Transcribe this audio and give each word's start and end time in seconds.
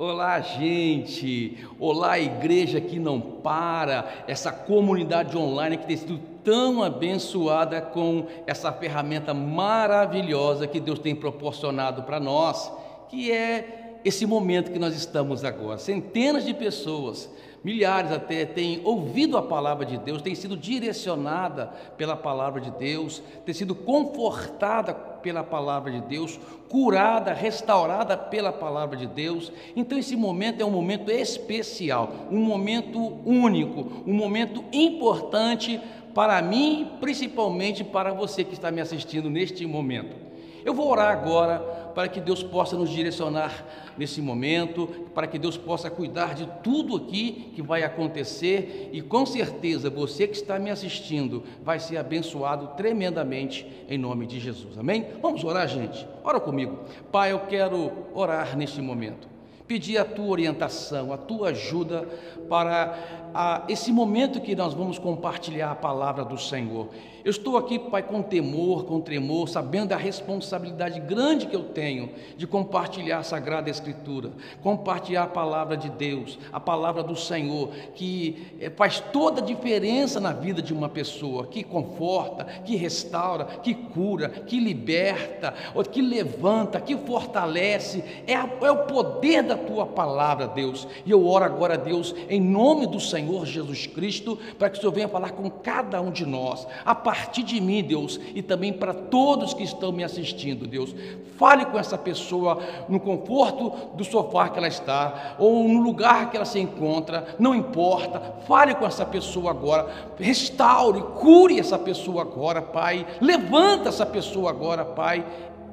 Olá, 0.00 0.38
gente! 0.38 1.58
Olá, 1.76 2.20
igreja 2.20 2.80
que 2.80 3.00
não 3.00 3.20
para, 3.20 4.08
essa 4.28 4.52
comunidade 4.52 5.36
online 5.36 5.76
que 5.76 5.88
tem 5.88 5.96
sido 5.96 6.20
tão 6.44 6.84
abençoada 6.84 7.80
com 7.80 8.24
essa 8.46 8.70
ferramenta 8.70 9.34
maravilhosa 9.34 10.68
que 10.68 10.78
Deus 10.78 11.00
tem 11.00 11.16
proporcionado 11.16 12.04
para 12.04 12.20
nós, 12.20 12.72
que 13.08 13.32
é 13.32 13.77
esse 14.04 14.26
momento 14.26 14.70
que 14.70 14.78
nós 14.78 14.94
estamos 14.94 15.44
agora. 15.44 15.78
Centenas 15.78 16.44
de 16.44 16.54
pessoas 16.54 17.28
milhares 17.62 18.12
até 18.12 18.44
têm 18.44 18.80
ouvido 18.84 19.36
a 19.36 19.42
palavra 19.42 19.84
de 19.84 19.98
Deus, 19.98 20.22
têm 20.22 20.34
sido 20.34 20.56
direcionada 20.56 21.66
pela 21.96 22.16
palavra 22.16 22.60
de 22.60 22.70
Deus, 22.70 23.22
têm 23.44 23.54
sido 23.54 23.74
confortada 23.74 24.94
pela 24.94 25.42
palavra 25.42 25.90
de 25.90 26.00
Deus, 26.02 26.38
curada, 26.68 27.32
restaurada 27.32 28.16
pela 28.16 28.52
palavra 28.52 28.96
de 28.96 29.06
Deus. 29.06 29.52
Então 29.74 29.98
esse 29.98 30.16
momento 30.16 30.60
é 30.60 30.64
um 30.64 30.70
momento 30.70 31.10
especial, 31.10 32.12
um 32.30 32.38
momento 32.38 33.18
único, 33.26 34.04
um 34.06 34.14
momento 34.14 34.64
importante 34.72 35.80
para 36.14 36.40
mim, 36.40 36.92
principalmente 37.00 37.84
para 37.84 38.12
você 38.12 38.44
que 38.44 38.54
está 38.54 38.70
me 38.70 38.80
assistindo 38.80 39.28
neste 39.28 39.66
momento. 39.66 40.16
Eu 40.64 40.74
vou 40.74 40.90
orar 40.90 41.12
agora 41.12 41.77
para 41.98 42.06
que 42.06 42.20
Deus 42.20 42.44
possa 42.44 42.76
nos 42.76 42.90
direcionar 42.90 43.66
nesse 43.98 44.22
momento, 44.22 44.86
para 45.12 45.26
que 45.26 45.36
Deus 45.36 45.56
possa 45.56 45.90
cuidar 45.90 46.32
de 46.32 46.46
tudo 46.62 46.94
aqui 46.94 47.50
que 47.56 47.60
vai 47.60 47.82
acontecer 47.82 48.88
e 48.92 49.02
com 49.02 49.26
certeza 49.26 49.90
você 49.90 50.28
que 50.28 50.36
está 50.36 50.60
me 50.60 50.70
assistindo 50.70 51.42
vai 51.60 51.80
ser 51.80 51.96
abençoado 51.96 52.68
tremendamente 52.76 53.66
em 53.88 53.98
nome 53.98 54.28
de 54.28 54.38
Jesus. 54.38 54.78
Amém? 54.78 55.08
Vamos 55.20 55.42
orar, 55.42 55.66
gente. 55.66 56.06
Ora 56.22 56.38
comigo. 56.38 56.78
Pai, 57.10 57.32
eu 57.32 57.40
quero 57.40 57.90
orar 58.14 58.56
neste 58.56 58.80
momento. 58.80 59.26
Pedir 59.66 59.98
a 59.98 60.04
tua 60.04 60.28
orientação, 60.28 61.12
a 61.12 61.16
tua 61.16 61.48
ajuda 61.48 62.08
para 62.48 62.96
a, 63.34 63.64
esse 63.68 63.90
momento 63.90 64.40
que 64.40 64.54
nós 64.54 64.72
vamos 64.72 65.00
compartilhar 65.00 65.72
a 65.72 65.74
palavra 65.74 66.24
do 66.24 66.38
Senhor. 66.38 66.90
Eu 67.28 67.30
estou 67.30 67.58
aqui, 67.58 67.78
Pai, 67.78 68.02
com 68.02 68.22
temor, 68.22 68.86
com 68.86 69.02
tremor, 69.02 69.50
sabendo 69.50 69.88
da 69.88 69.98
responsabilidade 69.98 70.98
grande 70.98 71.44
que 71.44 71.54
eu 71.54 71.62
tenho 71.62 72.08
de 72.38 72.46
compartilhar 72.46 73.18
a 73.18 73.22
Sagrada 73.22 73.68
Escritura, 73.68 74.32
compartilhar 74.62 75.24
a 75.24 75.26
palavra 75.26 75.76
de 75.76 75.90
Deus, 75.90 76.38
a 76.50 76.58
palavra 76.58 77.02
do 77.02 77.14
Senhor, 77.14 77.68
que 77.94 78.56
eh, 78.58 78.70
faz 78.70 79.00
toda 79.12 79.42
a 79.42 79.44
diferença 79.44 80.18
na 80.18 80.32
vida 80.32 80.62
de 80.62 80.72
uma 80.72 80.88
pessoa, 80.88 81.46
que 81.46 81.62
conforta, 81.62 82.46
que 82.64 82.76
restaura, 82.76 83.44
que 83.62 83.74
cura, 83.74 84.30
que 84.30 84.58
liberta, 84.58 85.52
que 85.92 86.00
levanta, 86.00 86.80
que 86.80 86.96
fortalece. 86.96 88.02
É, 88.26 88.32
é 88.32 88.72
o 88.72 88.86
poder 88.86 89.42
da 89.42 89.58
tua 89.58 89.84
palavra, 89.84 90.48
Deus. 90.48 90.88
E 91.04 91.10
eu 91.10 91.26
oro 91.26 91.44
agora, 91.44 91.76
Deus, 91.76 92.14
em 92.30 92.40
nome 92.40 92.86
do 92.86 92.98
Senhor 92.98 93.44
Jesus 93.44 93.86
Cristo, 93.86 94.38
para 94.58 94.70
que 94.70 94.78
o 94.78 94.80
Senhor 94.80 94.92
venha 94.94 95.08
falar 95.08 95.32
com 95.32 95.50
cada 95.50 96.00
um 96.00 96.10
de 96.10 96.24
nós. 96.24 96.66
A 96.86 96.94
partir 96.94 97.17
de 97.42 97.60
mim, 97.60 97.82
Deus, 97.82 98.20
e 98.34 98.42
também 98.42 98.72
para 98.72 98.92
todos 98.92 99.54
que 99.54 99.62
estão 99.62 99.92
me 99.92 100.04
assistindo, 100.04 100.66
Deus. 100.66 100.94
Fale 101.36 101.64
com 101.66 101.78
essa 101.78 101.96
pessoa 101.96 102.60
no 102.88 102.98
conforto 102.98 103.70
do 103.94 104.04
sofá 104.04 104.48
que 104.48 104.58
ela 104.58 104.68
está, 104.68 105.36
ou 105.38 105.68
no 105.68 105.80
lugar 105.80 106.30
que 106.30 106.36
ela 106.36 106.46
se 106.46 106.58
encontra, 106.58 107.36
não 107.38 107.54
importa. 107.54 108.20
Fale 108.46 108.74
com 108.74 108.86
essa 108.86 109.06
pessoa 109.06 109.50
agora, 109.50 109.88
restaure, 110.18 111.00
cure 111.18 111.58
essa 111.58 111.78
pessoa 111.78 112.22
agora, 112.22 112.60
Pai. 112.60 113.06
Levanta 113.20 113.88
essa 113.88 114.04
pessoa 114.04 114.50
agora, 114.50 114.84
Pai, 114.84 115.24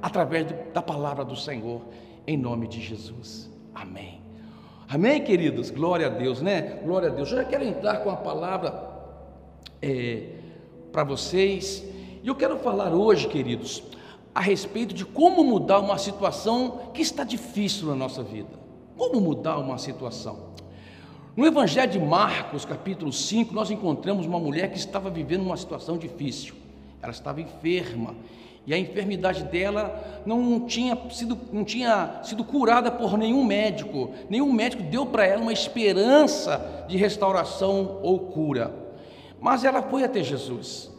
através 0.01 0.47
da 0.73 0.81
palavra 0.81 1.25
do 1.25 1.35
Senhor, 1.35 1.81
em 2.27 2.37
nome 2.37 2.67
de 2.67 2.81
Jesus. 2.81 3.49
Amém. 3.73 4.21
Amém, 4.87 5.23
queridos? 5.23 5.71
Glória 5.71 6.07
a 6.07 6.09
Deus, 6.09 6.41
né? 6.41 6.79
Glória 6.83 7.09
a 7.09 7.11
Deus. 7.11 7.31
Eu 7.31 7.37
já 7.39 7.43
quero 7.43 7.63
entrar 7.63 7.97
com 7.97 8.09
a 8.11 8.15
palavra. 8.15 8.93
É, 9.81 10.34
para 10.95 11.03
vocês. 11.03 11.83
E 12.23 12.27
eu 12.29 12.33
quero 12.33 12.57
falar 12.57 12.93
hoje, 12.93 13.27
queridos, 13.27 13.83
a 14.33 14.39
respeito 14.39 14.95
de 14.95 15.03
como 15.03 15.43
mudar 15.43 15.79
uma 15.79 15.97
situação 15.97 16.89
que 16.93 17.01
está 17.01 17.25
difícil 17.25 17.87
na 17.87 17.95
nossa 17.95 18.23
vida. 18.23 18.57
Como 18.97 19.19
mudar 19.19 19.57
uma 19.57 19.77
situação? 19.77 20.55
No 21.35 21.45
Evangelho 21.45 21.91
de 21.91 21.99
Marcos, 21.99 22.63
capítulo 22.63 23.11
5, 23.11 23.53
nós 23.53 23.69
encontramos 23.69 24.25
uma 24.25 24.39
mulher 24.39 24.71
que 24.71 24.77
estava 24.77 25.09
vivendo 25.09 25.41
uma 25.41 25.57
situação 25.57 25.97
difícil. 25.97 26.55
Ela 27.01 27.11
estava 27.11 27.41
enferma 27.41 28.15
e 28.65 28.73
a 28.73 28.77
enfermidade 28.77 29.43
dela 29.43 30.23
não 30.25 30.61
tinha 30.61 30.97
sido, 31.11 31.37
não 31.51 31.65
tinha 31.65 32.21
sido 32.23 32.41
curada 32.45 32.89
por 32.89 33.17
nenhum 33.17 33.43
médico. 33.43 34.11
Nenhum 34.29 34.53
médico 34.53 34.81
deu 34.81 35.05
para 35.05 35.25
ela 35.25 35.41
uma 35.41 35.51
esperança 35.51 36.85
de 36.87 36.95
restauração 36.95 37.99
ou 38.01 38.17
cura. 38.17 38.84
Mas 39.45 39.63
ela 39.63 39.83
foi 39.83 40.03
até 40.03 40.23
Jesus. 40.23 40.91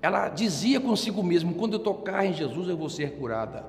Ela 0.00 0.30
dizia 0.30 0.80
consigo 0.80 1.22
mesma: 1.22 1.52
quando 1.52 1.74
eu 1.74 1.78
tocar 1.78 2.24
em 2.24 2.32
Jesus, 2.32 2.66
eu 2.66 2.74
vou 2.74 2.88
ser 2.88 3.18
curada. 3.18 3.62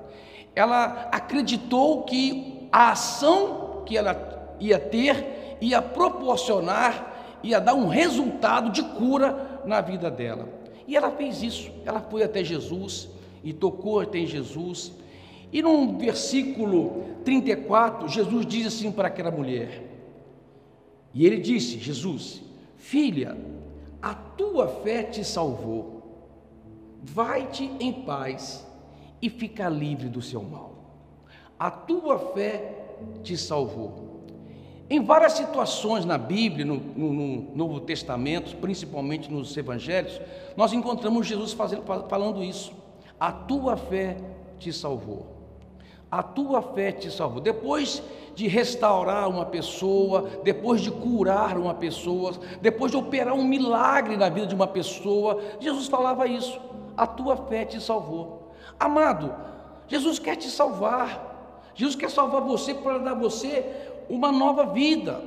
Ela 0.54 1.10
acreditou 1.12 2.04
que 2.04 2.66
a 2.72 2.92
ação 2.92 3.82
que 3.84 3.94
ela 3.94 4.56
ia 4.58 4.78
ter 4.78 5.58
ia 5.60 5.82
proporcionar, 5.82 7.40
ia 7.42 7.60
dar 7.60 7.74
um 7.74 7.88
resultado 7.88 8.70
de 8.70 8.82
cura 8.82 9.60
na 9.66 9.82
vida 9.82 10.10
dela. 10.10 10.48
E 10.88 10.96
ela 10.96 11.10
fez 11.10 11.42
isso. 11.42 11.70
Ela 11.84 12.00
foi 12.00 12.22
até 12.22 12.42
Jesus 12.42 13.10
e 13.44 13.52
tocou 13.52 14.00
até 14.00 14.24
Jesus. 14.24 14.92
E 15.52 15.60
no 15.60 15.98
versículo 15.98 17.04
34, 17.22 18.08
Jesus 18.08 18.46
diz 18.46 18.66
assim 18.68 18.90
para 18.90 19.08
aquela 19.08 19.30
mulher: 19.30 19.82
E 21.12 21.26
ele 21.26 21.36
disse: 21.36 21.78
Jesus, 21.78 22.40
filha, 22.78 23.36
a 24.02 24.14
tua 24.14 24.66
fé 24.66 25.04
te 25.04 25.24
salvou. 25.24 26.02
Vai-te 27.02 27.64
em 27.78 27.92
paz 27.92 28.66
e 29.20 29.30
fica 29.30 29.68
livre 29.68 30.08
do 30.08 30.20
seu 30.20 30.42
mal. 30.42 30.72
A 31.58 31.70
tua 31.70 32.18
fé 32.34 32.96
te 33.22 33.36
salvou. 33.36 34.10
Em 34.90 35.00
várias 35.00 35.34
situações 35.34 36.04
na 36.04 36.18
Bíblia, 36.18 36.66
no, 36.66 36.74
no, 36.74 37.12
no 37.12 37.56
Novo 37.56 37.80
Testamento, 37.80 38.56
principalmente 38.56 39.30
nos 39.30 39.56
Evangelhos, 39.56 40.20
nós 40.56 40.72
encontramos 40.72 41.26
Jesus 41.26 41.52
fazendo, 41.52 41.84
falando 42.08 42.42
isso. 42.42 42.72
A 43.18 43.30
tua 43.30 43.76
fé 43.76 44.16
te 44.58 44.72
salvou. 44.72 45.41
A 46.12 46.22
tua 46.22 46.60
fé 46.60 46.92
te 46.92 47.10
salvou. 47.10 47.40
Depois 47.40 48.02
de 48.34 48.46
restaurar 48.46 49.30
uma 49.30 49.46
pessoa, 49.46 50.28
depois 50.44 50.82
de 50.82 50.90
curar 50.90 51.56
uma 51.56 51.72
pessoa, 51.72 52.34
depois 52.60 52.92
de 52.92 52.98
operar 52.98 53.32
um 53.32 53.42
milagre 53.42 54.14
na 54.14 54.28
vida 54.28 54.46
de 54.46 54.54
uma 54.54 54.66
pessoa, 54.66 55.40
Jesus 55.58 55.88
falava 55.88 56.26
isso: 56.26 56.60
a 56.94 57.06
tua 57.06 57.34
fé 57.48 57.64
te 57.64 57.80
salvou. 57.80 58.52
Amado, 58.78 59.34
Jesus 59.88 60.18
quer 60.18 60.36
te 60.36 60.50
salvar. 60.50 61.30
Jesus 61.74 61.96
quer 61.96 62.10
salvar 62.10 62.42
você 62.42 62.74
para 62.74 62.98
dar 62.98 63.14
você 63.14 63.64
uma 64.10 64.30
nova 64.30 64.66
vida. 64.66 65.18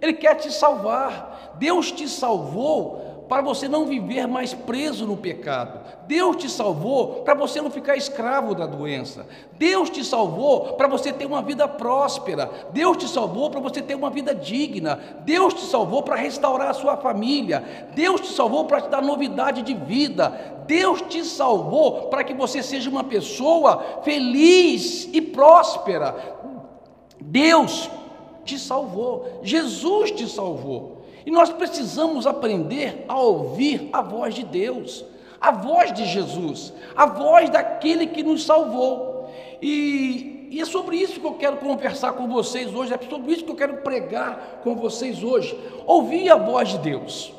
Ele 0.00 0.14
quer 0.14 0.36
te 0.36 0.50
salvar. 0.50 1.52
Deus 1.58 1.92
te 1.92 2.08
salvou 2.08 3.11
para 3.28 3.42
você 3.42 3.68
não 3.68 3.86
viver 3.86 4.26
mais 4.26 4.52
preso 4.52 5.06
no 5.06 5.16
pecado. 5.16 5.80
Deus 6.06 6.36
te 6.36 6.48
salvou 6.50 7.22
para 7.22 7.34
você 7.34 7.60
não 7.60 7.70
ficar 7.70 7.96
escravo 7.96 8.54
da 8.54 8.66
doença. 8.66 9.26
Deus 9.52 9.88
te 9.88 10.04
salvou 10.04 10.74
para 10.74 10.88
você 10.88 11.12
ter 11.12 11.26
uma 11.26 11.42
vida 11.42 11.66
próspera. 11.66 12.50
Deus 12.72 12.96
te 12.96 13.08
salvou 13.08 13.50
para 13.50 13.60
você 13.60 13.80
ter 13.80 13.94
uma 13.94 14.10
vida 14.10 14.34
digna. 14.34 15.00
Deus 15.20 15.54
te 15.54 15.62
salvou 15.62 16.02
para 16.02 16.16
restaurar 16.16 16.70
a 16.70 16.74
sua 16.74 16.96
família. 16.96 17.90
Deus 17.94 18.20
te 18.20 18.28
salvou 18.28 18.66
para 18.66 18.80
te 18.82 18.88
dar 18.88 19.02
novidade 19.02 19.62
de 19.62 19.74
vida. 19.74 20.62
Deus 20.66 21.02
te 21.02 21.24
salvou 21.24 22.08
para 22.08 22.24
que 22.24 22.34
você 22.34 22.62
seja 22.62 22.90
uma 22.90 23.04
pessoa 23.04 24.02
feliz 24.02 25.08
e 25.12 25.20
próspera. 25.20 26.14
Deus 27.20 27.90
te 28.44 28.58
salvou. 28.58 29.40
Jesus 29.42 30.10
te 30.10 30.28
salvou. 30.28 31.01
E 31.24 31.30
nós 31.30 31.50
precisamos 31.50 32.26
aprender 32.26 33.04
a 33.08 33.18
ouvir 33.18 33.88
a 33.92 34.02
voz 34.02 34.34
de 34.34 34.44
Deus, 34.44 35.04
a 35.40 35.50
voz 35.50 35.92
de 35.92 36.04
Jesus, 36.06 36.72
a 36.96 37.06
voz 37.06 37.50
daquele 37.50 38.06
que 38.06 38.22
nos 38.22 38.44
salvou. 38.44 39.30
E, 39.60 40.48
e, 40.50 40.60
é 40.60 40.64
sobre 40.64 40.96
isso 40.96 41.20
que 41.20 41.26
eu 41.26 41.34
quero 41.34 41.56
conversar 41.58 42.12
com 42.12 42.28
vocês 42.28 42.74
hoje, 42.74 42.92
é 42.92 42.98
sobre 43.08 43.32
isso 43.32 43.44
que 43.44 43.50
eu 43.50 43.56
quero 43.56 43.78
pregar 43.78 44.60
com 44.62 44.74
vocês 44.74 45.22
hoje. 45.22 45.58
Ouvir 45.86 46.28
a 46.30 46.36
voz 46.36 46.70
de 46.70 46.78
Deus 46.78 47.32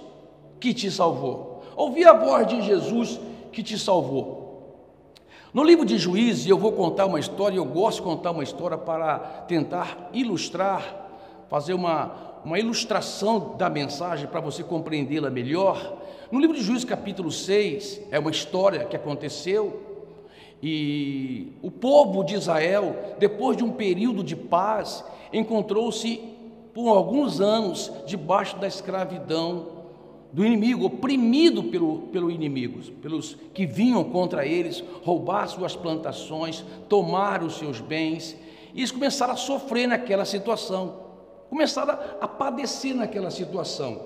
que 0.59 0.73
te 0.73 0.89
salvou, 0.89 1.63
ouvir 1.75 2.07
a 2.07 2.13
voz 2.13 2.47
de 2.47 2.61
Jesus 2.61 3.19
que 3.51 3.61
te 3.61 3.77
salvou. 3.77 4.43
No 5.53 5.63
livro 5.63 5.85
de 5.85 5.97
Juízes, 5.99 6.47
eu 6.47 6.57
vou 6.57 6.71
contar 6.71 7.05
uma 7.05 7.19
história, 7.19 7.57
eu 7.57 7.65
gosto 7.65 7.97
de 7.97 8.03
contar 8.03 8.31
uma 8.31 8.43
história 8.43 8.77
para 8.77 9.19
tentar 9.47 10.09
ilustrar, 10.11 10.83
fazer 11.47 11.75
uma, 11.75 12.32
uma 12.45 12.59
ilustração 12.59 13.55
da 13.57 13.69
mensagem 13.69 14.27
para 14.27 14.41
você 14.41 14.63
compreendê-la 14.63 15.29
melhor. 15.29 15.97
No 16.31 16.39
livro 16.39 16.55
de 16.55 16.63
Juízes, 16.63 16.85
capítulo 16.85 17.31
6, 17.31 18.01
é 18.11 18.19
uma 18.19 18.31
história 18.31 18.85
que 18.85 18.95
aconteceu. 18.95 19.81
E 20.61 21.53
o 21.61 21.69
povo 21.69 22.23
de 22.23 22.35
Israel, 22.35 23.15
depois 23.19 23.57
de 23.57 23.63
um 23.63 23.71
período 23.71 24.23
de 24.23 24.35
paz, 24.35 25.03
encontrou-se 25.31 26.21
por 26.73 26.89
alguns 26.89 27.39
anos 27.39 27.91
debaixo 28.05 28.57
da 28.57 28.67
escravidão 28.67 29.73
do 30.31 30.43
inimigo, 30.43 30.85
oprimido 30.85 31.65
pelo, 31.65 32.07
pelo 32.07 32.31
inimigo, 32.31 32.81
pelos 32.93 33.37
que 33.53 33.67
vinham 33.67 34.03
contra 34.03 34.45
eles, 34.45 34.83
roubar 35.03 35.47
suas 35.47 35.75
plantações, 35.75 36.65
tomar 36.89 37.43
os 37.43 37.57
seus 37.57 37.79
bens. 37.79 38.35
E 38.73 38.79
eles 38.79 38.91
começaram 38.91 39.33
a 39.33 39.37
sofrer 39.37 39.87
naquela 39.87 40.25
situação, 40.25 41.02
começaram 41.53 41.95
a 42.19 42.27
padecer 42.27 42.95
naquela 42.95 43.29
situação. 43.29 44.01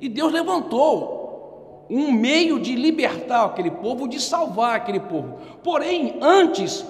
E 0.00 0.08
Deus 0.08 0.32
levantou 0.32 1.86
um 1.90 2.12
meio 2.12 2.60
de 2.60 2.76
libertar 2.76 3.46
aquele 3.46 3.72
povo, 3.72 4.06
de 4.06 4.20
salvar 4.20 4.76
aquele 4.76 5.00
povo. 5.00 5.40
Porém, 5.64 6.18
antes 6.22 6.86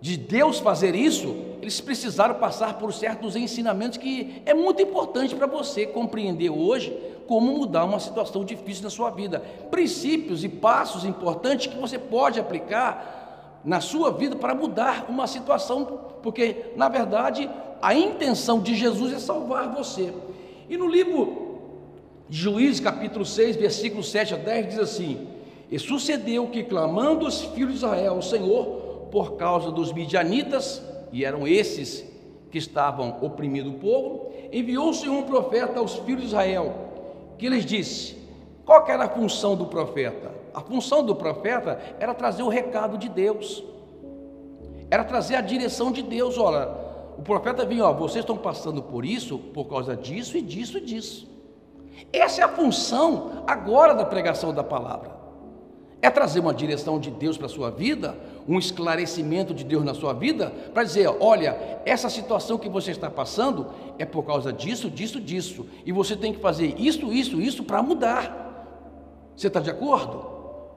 de 0.00 0.16
Deus 0.16 0.60
fazer 0.60 0.94
isso, 0.94 1.34
eles 1.60 1.80
precisaram 1.80 2.36
passar 2.36 2.78
por 2.78 2.92
certos 2.92 3.34
ensinamentos 3.34 3.98
que 3.98 4.40
é 4.46 4.54
muito 4.54 4.80
importante 4.80 5.34
para 5.34 5.48
você 5.48 5.84
compreender 5.84 6.50
hoje 6.50 6.96
como 7.26 7.58
mudar 7.58 7.84
uma 7.86 7.98
situação 7.98 8.44
difícil 8.44 8.84
na 8.84 8.90
sua 8.90 9.10
vida. 9.10 9.40
Princípios 9.68 10.44
e 10.44 10.48
passos 10.48 11.04
importantes 11.04 11.66
que 11.66 11.76
você 11.76 11.98
pode 11.98 12.38
aplicar 12.38 13.60
na 13.64 13.80
sua 13.80 14.12
vida 14.12 14.36
para 14.36 14.54
mudar 14.54 15.06
uma 15.08 15.26
situação, 15.26 15.84
porque 16.22 16.66
na 16.76 16.88
verdade 16.88 17.50
a 17.84 17.94
intenção 17.94 18.60
de 18.60 18.74
Jesus 18.74 19.12
é 19.12 19.18
salvar 19.18 19.74
você. 19.74 20.10
E 20.70 20.76
no 20.78 20.88
livro 20.88 21.58
Juízes 22.30 22.80
capítulo 22.80 23.26
6, 23.26 23.56
versículo 23.56 24.02
7 24.02 24.32
a 24.32 24.36
10 24.38 24.68
diz 24.68 24.78
assim: 24.78 25.28
E 25.70 25.78
sucedeu 25.78 26.46
que, 26.46 26.62
clamando 26.62 27.26
os 27.26 27.42
filhos 27.42 27.72
de 27.72 27.76
Israel 27.76 28.14
ao 28.14 28.22
Senhor, 28.22 29.08
por 29.12 29.36
causa 29.36 29.70
dos 29.70 29.92
midianitas, 29.92 30.82
e 31.12 31.26
eram 31.26 31.46
esses 31.46 32.02
que 32.50 32.56
estavam 32.56 33.18
oprimindo 33.20 33.68
o 33.68 33.74
povo, 33.74 34.32
enviou 34.50 34.88
o 34.88 34.94
Senhor 34.94 35.18
um 35.18 35.24
profeta 35.24 35.78
aos 35.78 35.96
filhos 35.96 36.22
de 36.22 36.28
Israel, 36.28 36.74
que 37.36 37.50
lhes 37.50 37.66
disse: 37.66 38.16
Qual 38.64 38.88
era 38.88 39.04
a 39.04 39.08
função 39.10 39.54
do 39.54 39.66
profeta? 39.66 40.34
A 40.54 40.62
função 40.62 41.04
do 41.04 41.14
profeta 41.14 41.78
era 42.00 42.14
trazer 42.14 42.44
o 42.44 42.48
recado 42.48 42.96
de 42.96 43.10
Deus, 43.10 43.62
era 44.90 45.04
trazer 45.04 45.34
a 45.34 45.42
direção 45.42 45.92
de 45.92 46.00
Deus. 46.00 46.38
Olha, 46.38 46.83
o 47.16 47.22
profeta 47.22 47.64
vinha, 47.64 47.86
ó, 47.86 47.92
vocês 47.92 48.24
estão 48.24 48.36
passando 48.36 48.82
por 48.82 49.04
isso 49.04 49.38
por 49.38 49.66
causa 49.66 49.96
disso 49.96 50.36
e 50.36 50.42
disso 50.42 50.78
e 50.78 50.80
disso. 50.80 51.28
Essa 52.12 52.40
é 52.40 52.44
a 52.44 52.48
função 52.48 53.44
agora 53.46 53.94
da 53.94 54.04
pregação 54.04 54.52
da 54.52 54.64
palavra. 54.64 55.14
É 56.02 56.10
trazer 56.10 56.40
uma 56.40 56.52
direção 56.52 56.98
de 56.98 57.10
Deus 57.10 57.38
para 57.38 57.46
a 57.46 57.48
sua 57.48 57.70
vida, 57.70 58.14
um 58.46 58.58
esclarecimento 58.58 59.54
de 59.54 59.64
Deus 59.64 59.82
na 59.84 59.94
sua 59.94 60.12
vida, 60.12 60.52
para 60.74 60.84
dizer: 60.84 61.08
olha, 61.18 61.80
essa 61.86 62.10
situação 62.10 62.58
que 62.58 62.68
você 62.68 62.90
está 62.90 63.08
passando 63.08 63.68
é 63.98 64.04
por 64.04 64.22
causa 64.24 64.52
disso, 64.52 64.90
disso, 64.90 65.20
disso, 65.20 65.66
e 65.86 65.92
você 65.92 66.14
tem 66.14 66.32
que 66.32 66.40
fazer 66.40 66.74
isso, 66.78 67.10
isso, 67.12 67.40
isso 67.40 67.64
para 67.64 67.82
mudar. 67.82 68.44
Você 69.34 69.46
está 69.46 69.60
de 69.60 69.70
acordo? 69.70 70.26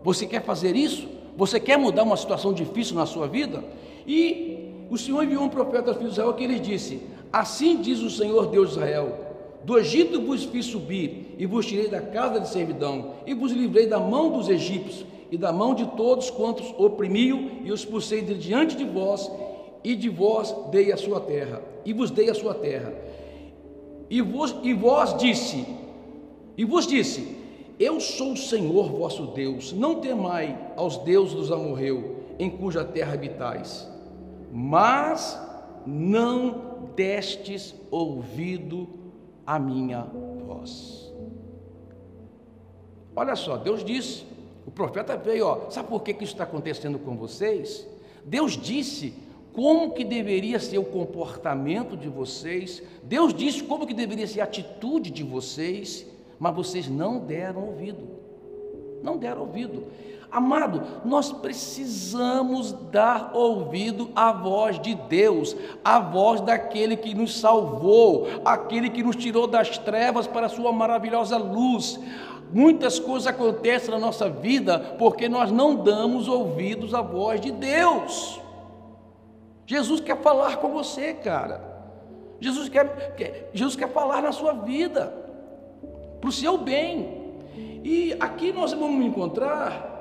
Você 0.01 0.25
quer 0.25 0.44
fazer 0.44 0.75
isso? 0.75 1.10
Você 1.36 1.60
quer 1.60 1.78
mudar 1.78 2.04
uma 2.04 2.18
situação 2.18 2.54
difícil 2.54 2.95
na 2.95 3.06
sua 3.06 3.28
vida? 3.28 3.63
E 4.07 4.56
o 4.89 4.98
Senhor 4.98 5.24
enviou 5.24 5.44
um 5.44 5.50
profeta 5.50 5.89
aos 5.89 5.98
filhos 5.98 6.13
de 6.13 6.19
Israel 6.19 6.34
que 6.34 6.48
lhes 6.48 6.62
disse: 6.62 7.01
Assim 7.31 7.81
diz 7.81 8.00
o 8.01 8.10
Senhor 8.10 8.48
Deus 8.48 8.69
de 8.69 8.75
Israel 8.75 9.28
do 9.68 9.78
Egito 9.78 10.22
vos 10.22 10.45
fiz 10.45 10.66
subir, 10.66 11.36
e 11.38 11.45
vos 11.45 11.66
tirei 11.66 11.89
da 11.89 12.00
casa 12.00 12.39
de 12.39 12.48
servidão, 12.48 13.16
e 13.25 13.34
vos 13.34 13.51
livrei 13.51 13.86
da 13.86 14.00
mão 14.00 14.31
dos 14.31 14.48
egípcios, 14.48 15.06
e 15.30 15.38
da 15.38 15.51
mão 15.51 15.75
de 15.75 15.86
todos 15.88 16.30
quantos 16.30 16.74
oprimiam, 16.78 17.50
e 17.66 17.72
os 17.72 17.81
expulsei 17.81 18.22
de 18.22 18.34
diante 18.36 18.78
de 18.78 18.86
vós, 18.86 19.30
e 19.84 19.94
de 19.94 20.07
vós 20.07 20.56
dei 20.72 20.94
a 20.94 20.95
sua 20.95 21.19
terra, 21.19 21.62
e 21.84 21.92
vos 21.92 22.10
dei 22.10 22.30
a 22.30 22.34
sua 22.34 22.54
terra. 22.54 22.94
E 24.10 24.19
e 24.63 24.74
vós 24.74 25.18
disse, 25.18 25.66
e 26.57 26.63
vos 26.63 26.88
disse, 26.88 27.36
eu 27.78 28.00
sou 28.00 28.31
o 28.31 28.38
Senhor 28.38 28.89
vosso 28.89 29.28
Deus, 29.28 29.74
não 29.74 29.95
temai 29.95 30.57
aos 30.78 30.95
deuses 31.00 31.34
dos 31.34 31.51
amorreu, 31.51 32.16
em 32.39 32.50
cuja 32.50 32.86
terra 32.86 33.16
habitais. 33.16 33.86
Mas 34.52 35.40
não 35.86 36.90
destes 36.96 37.76
ouvido 37.92 38.88
a 39.46 39.58
minha 39.58 40.02
voz. 40.46 41.14
Olha 43.16 43.36
só, 43.36 43.58
Deus 43.58 43.84
disse, 43.84 44.26
o 44.66 44.72
profeta 44.72 45.16
veio, 45.16 45.48
ó, 45.48 45.70
sabe 45.70 45.88
por 45.88 46.04
que, 46.04 46.14
que 46.14 46.24
isso 46.24 46.34
está 46.34 46.44
acontecendo 46.44 47.00
com 47.00 47.16
vocês? 47.16 47.88
Deus 48.26 48.58
disse 48.58 49.14
como 49.54 49.92
que 49.94 50.04
deveria 50.04 50.60
ser 50.60 50.78
o 50.78 50.84
comportamento 50.84 51.98
de 51.98 52.08
vocês, 52.08 52.84
Deus 53.04 53.34
disse 53.34 53.64
como 53.64 53.88
que 53.88 53.94
deveria 53.94 54.28
ser 54.28 54.42
a 54.42 54.44
atitude 54.44 55.10
de 55.10 55.24
vocês, 55.24 56.06
mas 56.38 56.54
vocês 56.54 56.88
não 56.88 57.18
deram 57.18 57.66
ouvido, 57.70 58.08
não 59.02 59.18
deram 59.18 59.42
ouvido. 59.42 59.86
Amado, 60.29 60.83
nós 61.06 61.31
precisamos 61.31 62.74
dar 62.91 63.31
ouvido 63.33 64.09
à 64.13 64.33
voz 64.33 64.79
de 64.79 64.94
Deus, 64.94 65.56
à 65.83 66.00
voz 66.00 66.41
daquele 66.41 66.97
que 66.97 67.13
nos 67.13 67.39
salvou, 67.39 68.27
aquele 68.44 68.89
que 68.89 69.01
nos 69.01 69.15
tirou 69.15 69.47
das 69.47 69.77
trevas 69.77 70.27
para 70.27 70.47
a 70.47 70.50
sua 70.50 70.74
maravilhosa 70.74 71.38
luz. 71.38 71.97
Muitas 72.51 73.00
coisas 73.00 73.27
acontecem 73.27 73.89
na 73.89 74.00
nossa 74.00 74.29
vida 74.29 74.95
porque 75.00 75.29
nós 75.29 75.50
não 75.50 75.75
damos 75.75 76.27
ouvidos 76.27 76.94
à 76.94 77.01
voz 77.01 77.39
de 77.39 77.51
Deus. 77.51 78.41
Jesus 79.65 80.01
quer 80.01 80.18
falar 80.21 80.57
com 80.57 80.71
você, 80.71 81.13
cara. 81.13 81.62
Jesus 82.39 82.68
quer, 82.69 83.15
quer 83.15 83.50
Jesus 83.53 83.75
quer 83.77 83.89
falar 83.89 84.21
na 84.21 84.31
sua 84.31 84.53
vida, 84.53 85.13
para 86.19 86.29
o 86.29 86.33
seu 86.33 86.57
bem. 86.57 87.25
E 87.83 88.15
aqui 88.19 88.51
nós 88.51 88.74
vamos 88.74 89.06
encontrar 89.06 89.97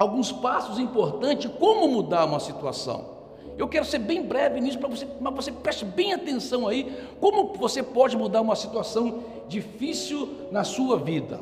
alguns 0.00 0.32
passos 0.32 0.78
importantes 0.78 1.50
como 1.58 1.86
mudar 1.86 2.24
uma 2.24 2.40
situação. 2.40 3.20
Eu 3.58 3.68
quero 3.68 3.84
ser 3.84 3.98
bem 3.98 4.22
breve 4.22 4.58
nisso 4.58 4.78
para 4.78 4.88
você, 4.88 5.06
mas 5.20 5.34
você 5.34 5.52
preste 5.52 5.84
bem 5.84 6.14
atenção 6.14 6.66
aí, 6.66 6.90
como 7.20 7.52
você 7.52 7.82
pode 7.82 8.16
mudar 8.16 8.40
uma 8.40 8.56
situação 8.56 9.22
difícil 9.46 10.26
na 10.50 10.64
sua 10.64 10.96
vida. 10.96 11.38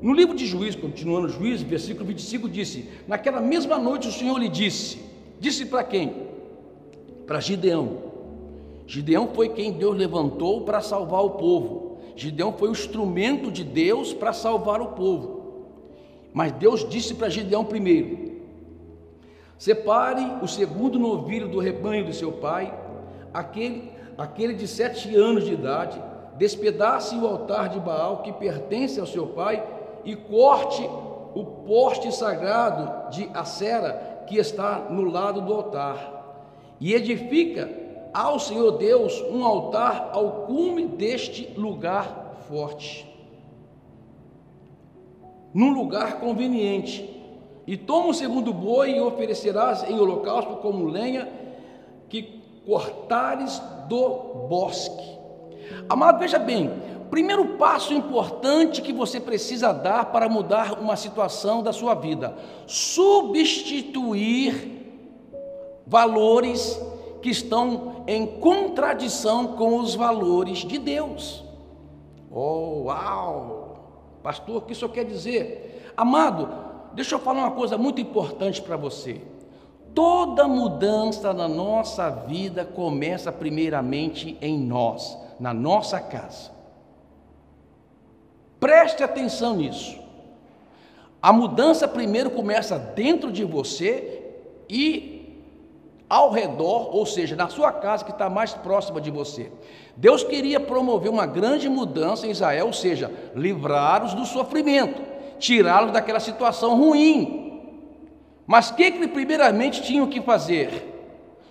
No 0.00 0.12
livro 0.12 0.36
de 0.36 0.46
Juízes, 0.46 0.80
continuando 0.80 1.28
Juízes, 1.28 1.62
versículo 1.62 2.06
25 2.06 2.48
disse: 2.48 2.88
Naquela 3.08 3.40
mesma 3.40 3.76
noite 3.76 4.06
o 4.06 4.12
Senhor 4.12 4.38
lhe 4.38 4.48
disse: 4.48 5.02
Disse 5.40 5.66
para 5.66 5.82
quem? 5.82 6.28
Para 7.26 7.40
Gideão. 7.40 8.04
Gideão 8.86 9.30
foi 9.34 9.48
quem 9.48 9.72
Deus 9.72 9.96
levantou 9.96 10.60
para 10.60 10.80
salvar 10.80 11.24
o 11.24 11.30
povo. 11.30 11.98
Gideão 12.14 12.52
foi 12.52 12.68
o 12.68 12.72
instrumento 12.72 13.50
de 13.50 13.64
Deus 13.64 14.12
para 14.12 14.32
salvar 14.32 14.80
o 14.80 14.92
povo. 14.92 15.37
Mas 16.38 16.52
Deus 16.52 16.88
disse 16.88 17.14
para 17.14 17.28
Gideão 17.28 17.64
primeiro: 17.64 18.38
Separe 19.58 20.24
o 20.40 20.46
segundo 20.46 20.96
novilho 20.96 21.48
do 21.48 21.58
rebanho 21.58 22.04
de 22.04 22.14
seu 22.14 22.30
pai, 22.30 22.72
aquele, 23.34 23.90
aquele 24.16 24.54
de 24.54 24.68
sete 24.68 25.16
anos 25.16 25.44
de 25.44 25.54
idade, 25.54 26.00
despedace 26.36 27.16
o 27.16 27.26
altar 27.26 27.68
de 27.68 27.80
Baal 27.80 28.22
que 28.22 28.32
pertence 28.32 29.00
ao 29.00 29.06
seu 29.08 29.26
pai 29.26 29.66
e 30.04 30.14
corte 30.14 30.88
o 31.34 31.44
poste 31.66 32.14
sagrado 32.14 33.10
de 33.10 33.28
Acera 33.34 34.22
que 34.28 34.38
está 34.38 34.86
no 34.90 35.10
lado 35.10 35.40
do 35.40 35.52
altar. 35.52 36.46
E 36.78 36.94
edifica 36.94 37.68
ao 38.14 38.38
Senhor 38.38 38.78
Deus 38.78 39.20
um 39.22 39.44
altar 39.44 40.10
ao 40.12 40.46
cume 40.46 40.86
deste 40.86 41.52
lugar 41.58 42.36
forte 42.48 43.17
num 45.52 45.72
lugar 45.72 46.20
conveniente. 46.20 47.08
E 47.66 47.76
toma 47.76 48.08
o 48.08 48.14
segundo 48.14 48.52
boi 48.52 48.92
e 48.92 49.00
oferecerás 49.00 49.88
em 49.88 49.98
holocausto 49.98 50.56
como 50.56 50.86
lenha 50.86 51.28
que 52.08 52.40
cortares 52.64 53.60
do 53.88 54.08
bosque. 54.48 55.18
Amado, 55.88 56.18
veja 56.18 56.38
bem, 56.38 56.70
primeiro 57.10 57.56
passo 57.56 57.92
importante 57.92 58.80
que 58.80 58.92
você 58.92 59.20
precisa 59.20 59.72
dar 59.72 60.06
para 60.06 60.28
mudar 60.28 60.78
uma 60.78 60.96
situação 60.96 61.62
da 61.62 61.72
sua 61.72 61.94
vida: 61.94 62.34
substituir 62.66 63.98
valores 65.86 66.80
que 67.20 67.30
estão 67.30 68.04
em 68.06 68.26
contradição 68.26 69.48
com 69.48 69.78
os 69.78 69.94
valores 69.94 70.58
de 70.58 70.78
Deus. 70.78 71.44
Oh, 72.30 72.84
uau! 72.84 73.67
Pastor, 74.22 74.56
o 74.56 74.62
que 74.62 74.72
isso 74.72 74.88
quer 74.88 75.04
dizer? 75.04 75.92
Amado, 75.96 76.48
deixa 76.92 77.14
eu 77.14 77.18
falar 77.18 77.40
uma 77.40 77.50
coisa 77.50 77.78
muito 77.78 78.00
importante 78.00 78.60
para 78.60 78.76
você. 78.76 79.20
Toda 79.94 80.46
mudança 80.46 81.32
na 81.32 81.48
nossa 81.48 82.08
vida 82.10 82.64
começa 82.64 83.32
primeiramente 83.32 84.36
em 84.40 84.58
nós, 84.58 85.16
na 85.40 85.52
nossa 85.52 85.98
casa. 86.00 86.50
Preste 88.60 89.02
atenção 89.02 89.56
nisso. 89.56 89.98
A 91.20 91.32
mudança 91.32 91.88
primeiro 91.88 92.30
começa 92.30 92.78
dentro 92.78 93.32
de 93.32 93.44
você 93.44 94.34
e 94.68 95.17
ao 96.08 96.30
redor, 96.30 96.94
ou 96.94 97.04
seja, 97.04 97.36
na 97.36 97.48
sua 97.48 97.70
casa 97.70 98.04
que 98.04 98.10
está 98.10 98.30
mais 98.30 98.54
próxima 98.54 99.00
de 99.00 99.10
você. 99.10 99.52
Deus 99.96 100.24
queria 100.24 100.58
promover 100.58 101.10
uma 101.10 101.26
grande 101.26 101.68
mudança 101.68 102.26
em 102.26 102.30
Israel, 102.30 102.66
ou 102.66 102.72
seja, 102.72 103.12
livrá-los 103.34 104.14
do 104.14 104.24
sofrimento, 104.24 105.02
tirá-los 105.38 105.92
daquela 105.92 106.20
situação 106.20 106.78
ruim. 106.78 107.62
Mas 108.46 108.70
o 108.70 108.74
que, 108.74 108.90
que 108.90 109.08
primeiramente 109.08 109.82
tinham 109.82 110.06
que 110.06 110.22
fazer? 110.22 110.94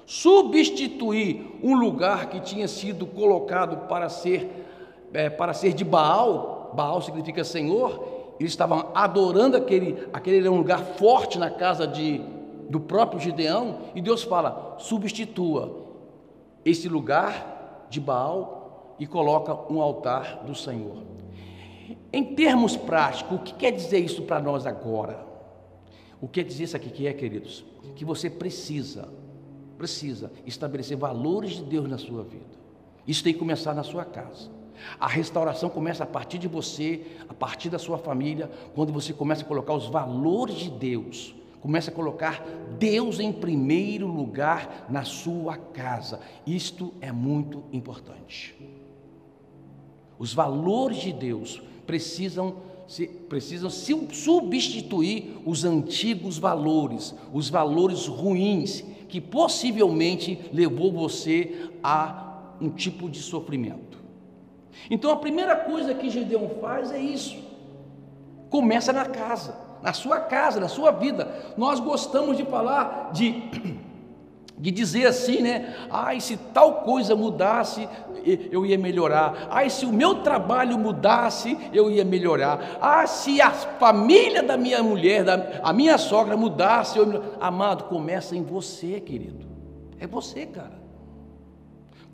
Substituir 0.05 1.59
um 1.61 1.75
lugar 1.75 2.27
que 2.27 2.39
tinha 2.39 2.67
sido 2.67 3.05
colocado 3.05 3.87
para 3.87 4.09
ser, 4.09 4.65
é, 5.13 5.29
para 5.29 5.53
ser 5.53 5.73
de 5.73 5.83
Baal, 5.83 6.71
Baal 6.73 7.01
significa 7.01 7.43
Senhor, 7.43 8.35
eles 8.39 8.51
estavam 8.51 8.91
adorando 8.93 9.57
aquele, 9.57 10.07
aquele 10.13 10.39
era 10.39 10.51
um 10.51 10.57
lugar 10.57 10.79
forte 10.79 11.37
na 11.37 11.49
casa 11.49 11.85
de, 11.85 12.21
do 12.69 12.79
próprio 12.79 13.19
Gideão, 13.19 13.79
e 13.95 14.01
Deus 14.01 14.23
fala: 14.23 14.75
substitua 14.79 15.85
esse 16.63 16.89
lugar 16.89 17.87
de 17.89 17.99
Baal 17.99 18.95
e 18.99 19.07
coloca 19.07 19.53
um 19.71 19.81
altar 19.81 20.43
do 20.45 20.53
Senhor. 20.53 21.03
Em 22.11 22.35
termos 22.35 22.75
práticos, 22.75 23.37
o 23.37 23.41
que 23.41 23.53
quer 23.53 23.71
dizer 23.71 23.99
isso 23.99 24.23
para 24.23 24.39
nós 24.39 24.65
agora? 24.65 25.25
O 26.19 26.27
que 26.27 26.41
quer 26.41 26.47
dizer 26.47 26.63
isso 26.65 26.75
aqui 26.75 26.89
que 26.89 27.07
é, 27.07 27.13
queridos? 27.13 27.63
Que 27.95 28.03
você 28.03 28.29
precisa, 28.29 29.07
precisa 29.77 30.31
estabelecer 30.45 30.97
valores 30.97 31.51
de 31.51 31.63
Deus 31.63 31.87
na 31.87 31.97
sua 31.97 32.23
vida. 32.23 32.57
Isso 33.07 33.23
tem 33.23 33.33
que 33.33 33.39
começar 33.39 33.73
na 33.73 33.83
sua 33.83 34.03
casa. 34.03 34.49
A 34.99 35.07
restauração 35.07 35.69
começa 35.69 36.03
a 36.03 36.07
partir 36.07 36.37
de 36.37 36.47
você, 36.47 37.05
a 37.29 37.33
partir 37.33 37.69
da 37.69 37.79
sua 37.79 37.97
família, 37.97 38.49
quando 38.75 38.91
você 38.91 39.13
começa 39.13 39.43
a 39.43 39.45
colocar 39.45 39.73
os 39.73 39.87
valores 39.87 40.55
de 40.55 40.69
Deus 40.69 41.33
Comece 41.67 41.89
a 41.89 41.93
colocar 41.93 42.45
Deus 42.79 43.19
em 43.19 43.29
primeiro 43.29 44.07
lugar 44.07 44.87
na 44.89 45.03
sua 45.03 45.57
casa. 45.57 46.21
Isto 46.45 46.93
é 47.01 47.11
muito 47.11 47.61
importante. 47.73 48.55
Os 50.17 50.33
valores 50.33 50.99
de 50.99 51.11
Deus 51.11 51.61
precisam 51.85 52.55
se, 52.87 53.05
precisam 53.05 53.69
substituir 53.69 55.41
os 55.45 55.65
antigos 55.65 56.37
valores, 56.37 57.13
os 57.33 57.49
valores 57.49 58.07
ruins 58.07 58.85
que 59.09 59.19
possivelmente 59.19 60.39
levou 60.53 60.89
você 60.89 61.69
a 61.83 62.55
um 62.61 62.69
tipo 62.69 63.09
de 63.09 63.19
sofrimento. 63.19 63.97
Então 64.89 65.11
a 65.11 65.17
primeira 65.17 65.53
coisa 65.53 65.93
que 65.93 66.09
Gideão 66.09 66.47
faz 66.61 66.93
é 66.93 66.97
isso. 66.97 67.35
Começa 68.49 68.93
na 68.93 69.03
casa 69.03 69.66
na 69.87 69.93
sua 69.93 70.19
casa, 70.19 70.59
na 70.59 70.67
sua 70.67 70.91
vida. 70.91 71.53
Nós 71.55 71.79
gostamos 71.79 72.35
de 72.35 72.43
falar 72.43 73.11
de 73.13 73.41
de 74.59 74.69
dizer 74.69 75.05
assim, 75.05 75.41
né? 75.41 75.75
Ai, 75.89 76.19
se 76.19 76.35
tal 76.35 76.81
coisa 76.81 77.15
mudasse, 77.15 77.87
eu 78.51 78.65
ia 78.65 78.77
melhorar. 78.77 79.47
Ai, 79.49 79.69
se 79.69 79.85
o 79.85 79.93
meu 79.93 80.15
trabalho 80.15 80.77
mudasse, 80.77 81.57
eu 81.71 81.89
ia 81.89 82.03
melhorar. 82.03 82.77
Ah, 82.81 83.07
se 83.07 83.39
a 83.39 83.51
família 83.51 84.43
da 84.43 84.57
minha 84.57 84.83
mulher, 84.83 85.23
da, 85.23 85.61
a 85.63 85.71
minha 85.71 85.97
sogra 85.97 86.35
mudasse, 86.35 86.97
eu... 86.97 87.23
amado, 87.39 87.85
começa 87.85 88.35
em 88.35 88.43
você, 88.43 88.99
querido. 88.99 89.45
É 89.99 90.07
você, 90.07 90.45
cara. 90.47 90.86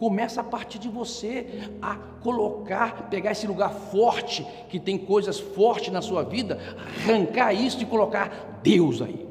Começa 0.04 0.42
a 0.42 0.44
partir 0.44 0.80
de 0.80 0.90
você 0.90 1.48
a 1.82 1.96
colocar, 1.96 3.08
pegar 3.10 3.32
esse 3.32 3.48
lugar 3.48 3.72
forte, 3.72 4.46
que 4.68 4.78
tem 4.78 4.98
coisas 4.98 5.40
fortes 5.40 5.94
na 5.94 6.02
sua 6.02 6.24
vida, 6.24 6.60
arrancar 6.78 7.54
isso 7.54 7.82
e 7.82 7.86
colocar 7.86 8.60
Deus 8.62 9.02
aí. 9.02 9.26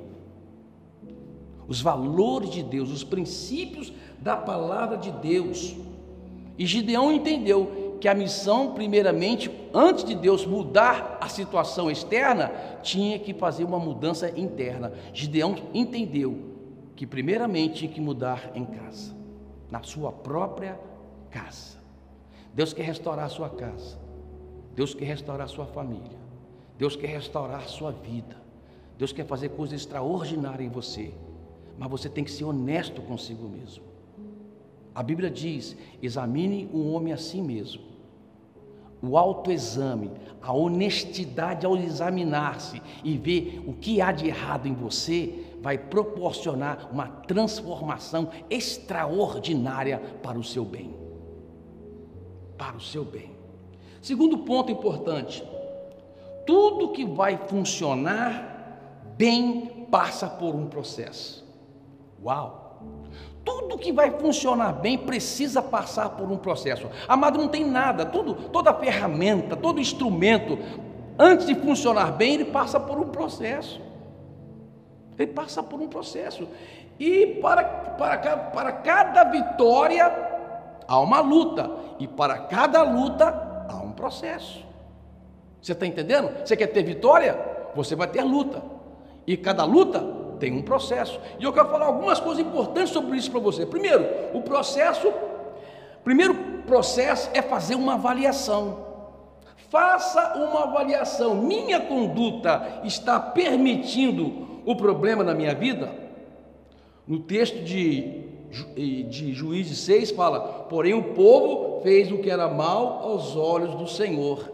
Os 1.69 1.83
valores 1.83 2.49
de 2.49 2.63
Deus, 2.63 2.91
os 2.91 3.05
princípios 3.05 3.93
da 4.19 4.35
palavra 4.35 4.97
de 4.97 5.11
Deus. 5.11 5.77
E 6.57 6.65
Gideão 6.65 7.13
entendeu 7.13 7.99
que 8.01 8.09
a 8.09 8.15
missão, 8.15 8.73
primeiramente, 8.73 9.51
antes 9.75 10.05
de 10.05 10.15
Deus 10.15 10.47
mudar 10.47 11.19
a 11.21 11.29
situação 11.29 11.91
externa, 11.91 12.51
tinha 12.83 13.19
que 13.19 13.35
fazer 13.35 13.65
uma 13.65 13.79
mudança 13.79 14.33
interna. 14.41 14.91
Gideão 15.13 15.55
entendeu 15.75 16.35
que, 16.97 17.07
primeiramente, 17.07 17.81
tinha 17.81 17.93
que 17.93 18.01
mudar 18.01 18.53
em 18.55 18.65
casa 18.65 19.21
na 19.73 19.83
sua 19.83 20.13
própria 20.13 20.79
casa. 21.31 21.79
Deus 22.53 22.75
quer 22.75 22.83
restaurar 22.83 23.25
a 23.25 23.29
sua 23.31 23.49
casa. 23.49 23.99
Deus 24.75 24.93
quer 24.93 25.07
restaurar 25.07 25.47
a 25.47 25.49
sua 25.49 25.65
família. 25.65 26.19
Deus 26.77 26.95
quer 26.95 27.07
restaurar 27.07 27.63
a 27.63 27.69
sua 27.69 27.91
vida. 27.91 28.37
Deus 28.99 29.15
quer 29.15 29.25
fazer 29.25 29.49
coisas 29.49 29.81
extraordinárias 29.81 30.69
em 30.69 30.69
você. 30.69 31.15
Mas 31.79 31.91
você 31.91 32.11
tem 32.11 32.23
que 32.23 32.31
ser 32.31 32.45
honesto 32.45 33.01
consigo 33.01 33.49
mesmo. 33.49 33.83
A 34.95 35.03
Bíblia 35.03 35.31
diz: 35.31 35.75
examine 36.03 36.69
um 36.75 36.93
homem 36.93 37.15
a 37.15 37.17
si 37.17 37.41
mesmo. 37.41 37.81
O 39.01 39.17
autoexame, 39.17 40.11
a 40.43 40.53
honestidade 40.53 41.65
ao 41.65 41.79
examinar-se 41.79 42.83
e 43.03 43.17
ver 43.17 43.65
o 43.67 43.73
que 43.73 44.03
há 44.03 44.13
de 44.13 44.29
errado 44.29 44.69
em 44.69 44.75
você, 44.75 45.52
vai 45.63 45.79
proporcionar 45.79 46.89
uma 46.93 47.07
transformação 47.07 48.29
extraordinária 48.51 49.99
para 50.21 50.39
o 50.39 50.43
seu 50.43 50.65
bem. 50.65 50.95
Para 52.59 52.77
o 52.77 52.81
seu 52.81 53.05
bem. 53.05 53.31
Segundo 54.03 54.39
ponto 54.39 54.73
importante: 54.73 55.43
tudo 56.45 56.91
que 56.91 57.05
vai 57.05 57.37
funcionar 57.47 59.15
bem 59.17 59.87
passa 59.91 60.29
por 60.29 60.55
um 60.55 60.67
processo. 60.67 61.47
Uau! 62.23 62.61
Tudo 63.45 63.79
que 63.79 63.93
vai 63.93 64.11
funcionar 64.19 64.73
bem 64.73 64.97
precisa 64.99 65.63
passar 65.63 66.11
por 66.11 66.31
um 66.31 66.37
processo. 66.37 66.89
Amado, 67.09 67.39
não 67.39 67.49
tem 67.49 67.65
nada, 67.65 68.07
tudo, 68.07 68.35
toda 68.35 68.73
ferramenta, 68.73 69.57
todo 69.57 69.81
instrumento, 69.81 70.59
antes 71.19 71.47
de 71.47 71.55
funcionar 71.57 72.13
bem, 72.13 72.35
ele 72.35 72.45
passa 72.47 72.79
por 72.79 72.99
um 72.99 73.09
processo. 73.09 73.81
Ele 75.19 75.33
passa 75.33 75.63
por 75.63 75.81
um 75.81 75.89
processo. 75.89 76.49
E 76.99 77.27
para, 77.41 77.65
para, 77.65 78.37
para 78.37 78.73
cada 78.73 79.25
vitória 79.25 80.13
há 80.87 81.01
uma 81.01 81.21
luta. 81.21 81.71
E 81.99 82.07
para 82.07 82.39
cada 82.39 82.83
luta 82.83 83.67
há 83.69 83.77
um 83.77 83.93
processo. 83.93 84.65
Você 85.61 85.73
está 85.73 85.87
entendendo? 85.87 86.31
Você 86.45 86.57
quer 86.57 86.67
ter 86.69 86.83
vitória? 86.83 87.39
Você 87.75 87.95
vai 87.95 88.09
ter 88.09 88.23
luta. 88.23 88.63
E 89.27 89.37
cada 89.37 89.65
luta 89.65 90.05
tem 90.41 90.53
um 90.53 90.63
processo. 90.63 91.21
E 91.39 91.45
eu 91.45 91.53
quero 91.53 91.69
falar 91.69 91.87
algumas 91.87 92.19
coisas 92.19 92.45
importantes 92.45 92.91
sobre 92.91 93.17
isso 93.17 93.31
para 93.31 93.41
você. 93.41 93.65
Primeiro, 93.65 94.05
o 94.35 94.43
processo. 94.43 95.13
Primeiro 96.03 96.35
processo 96.67 97.31
é 97.33 97.41
fazer 97.41 97.77
uma 97.77 97.95
avaliação. 97.95 98.87
Faça 99.71 100.35
uma 100.37 100.65
avaliação. 100.65 101.37
Minha 101.37 101.81
conduta 101.81 102.81
está 102.83 103.21
permitindo 103.21 104.52
o 104.65 104.77
problema 104.77 105.23
na 105.23 105.35
minha 105.35 105.55
vida? 105.55 105.93
No 107.07 107.21
texto 107.21 107.63
de, 107.63 108.23
de 109.09 109.33
Juízes 109.33 109.79
6 109.79 110.13
fala: 110.13 110.41
Porém, 110.69 110.95
o 110.95 111.15
povo 111.15 111.81
fez 111.83 112.11
o 112.11 112.19
que 112.19 112.31
era 112.31 112.49
mal 112.49 113.01
aos 113.03 113.37
olhos 113.37 113.75
do 113.75 113.89
Senhor. 113.89 114.53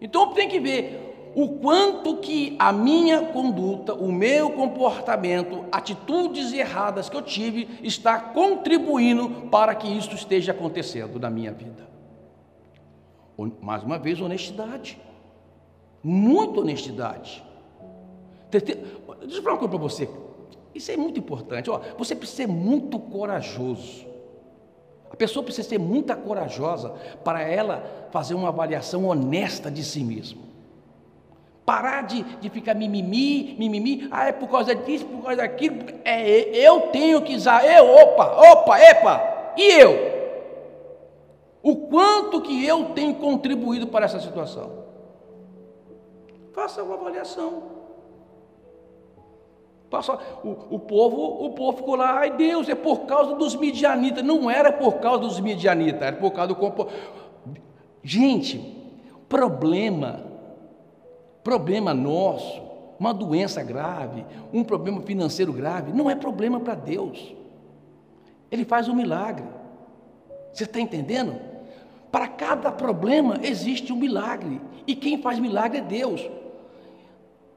Então 0.00 0.32
tem 0.32 0.48
que 0.48 0.60
ver 0.60 1.08
o 1.34 1.48
quanto 1.58 2.16
que 2.16 2.56
a 2.58 2.72
minha 2.72 3.26
conduta, 3.26 3.94
o 3.94 4.10
meu 4.10 4.50
comportamento, 4.50 5.64
atitudes 5.70 6.52
erradas 6.52 7.08
que 7.08 7.16
eu 7.16 7.22
tive, 7.22 7.68
está 7.82 8.18
contribuindo 8.18 9.48
para 9.50 9.74
que 9.74 9.86
isso 9.86 10.14
esteja 10.14 10.52
acontecendo 10.52 11.18
na 11.18 11.30
minha 11.30 11.52
vida. 11.52 11.88
Mais 13.60 13.82
uma 13.84 13.98
vez, 13.98 14.20
honestidade. 14.20 14.98
Muita 16.02 16.60
honestidade. 16.60 17.44
Deixa 18.50 18.72
eu 18.72 19.42
falar 19.42 19.54
uma 19.54 19.58
coisa 19.58 19.68
para 19.68 19.78
você. 19.78 20.08
Isso 20.74 20.90
é 20.90 20.96
muito 20.96 21.18
importante. 21.18 21.70
Ó, 21.70 21.80
você 21.96 22.14
precisa 22.14 22.44
ser 22.44 22.48
muito 22.48 22.98
corajoso. 22.98 24.06
A 25.10 25.16
pessoa 25.16 25.42
precisa 25.42 25.68
ser 25.68 25.78
muito 25.78 26.14
corajosa 26.16 26.90
para 27.24 27.42
ela 27.42 28.08
fazer 28.10 28.34
uma 28.34 28.48
avaliação 28.48 29.06
honesta 29.06 29.70
de 29.70 29.82
si 29.82 30.04
mesma. 30.04 30.42
Parar 31.64 32.02
de, 32.02 32.22
de 32.22 32.48
ficar 32.48 32.74
mimimi, 32.74 33.56
mimimi, 33.58 34.08
ah, 34.10 34.28
é 34.28 34.32
por 34.32 34.48
causa 34.48 34.74
disso, 34.74 35.04
por 35.06 35.22
causa 35.22 35.38
daquilo. 35.38 35.76
É, 36.04 36.48
eu 36.56 36.82
tenho 36.92 37.20
que 37.22 37.34
usar, 37.34 37.64
eu, 37.66 37.86
opa, 37.86 38.52
opa, 38.52 38.80
epa, 38.80 39.54
e 39.56 39.70
eu? 39.72 40.18
O 41.62 41.76
quanto 41.88 42.40
que 42.40 42.64
eu 42.64 42.90
tenho 42.94 43.14
contribuído 43.16 43.86
para 43.88 44.06
essa 44.06 44.20
situação? 44.20 44.84
Faça 46.52 46.82
uma 46.82 46.94
avaliação. 46.94 47.77
Passa, 49.90 50.18
o, 50.44 50.76
o, 50.76 50.78
povo, 50.78 51.46
o 51.46 51.50
povo 51.52 51.78
ficou 51.78 51.96
lá, 51.96 52.18
ai 52.18 52.36
Deus, 52.36 52.68
é 52.68 52.74
por 52.74 53.06
causa 53.06 53.34
dos 53.34 53.54
midianitas. 53.54 54.24
Não 54.24 54.50
era 54.50 54.72
por 54.72 54.94
causa 54.98 55.20
dos 55.20 55.40
midianitas, 55.40 56.02
era 56.02 56.16
por 56.16 56.30
causa 56.32 56.48
do 56.48 56.56
compo... 56.56 56.88
Gente, 58.02 58.76
problema, 59.28 60.20
problema 61.42 61.92
nosso 61.92 62.68
uma 62.98 63.14
doença 63.14 63.62
grave, 63.62 64.26
um 64.52 64.64
problema 64.64 65.00
financeiro 65.02 65.52
grave, 65.52 65.92
não 65.92 66.10
é 66.10 66.16
problema 66.16 66.58
para 66.58 66.74
Deus. 66.74 67.34
Ele 68.50 68.64
faz 68.64 68.88
um 68.88 68.94
milagre. 68.94 69.46
Você 70.52 70.64
está 70.64 70.80
entendendo? 70.80 71.36
Para 72.10 72.26
cada 72.26 72.72
problema 72.72 73.38
existe 73.42 73.92
um 73.92 73.96
milagre. 73.96 74.60
E 74.86 74.96
quem 74.96 75.22
faz 75.22 75.38
milagre 75.38 75.78
é 75.78 75.82
Deus. 75.82 76.28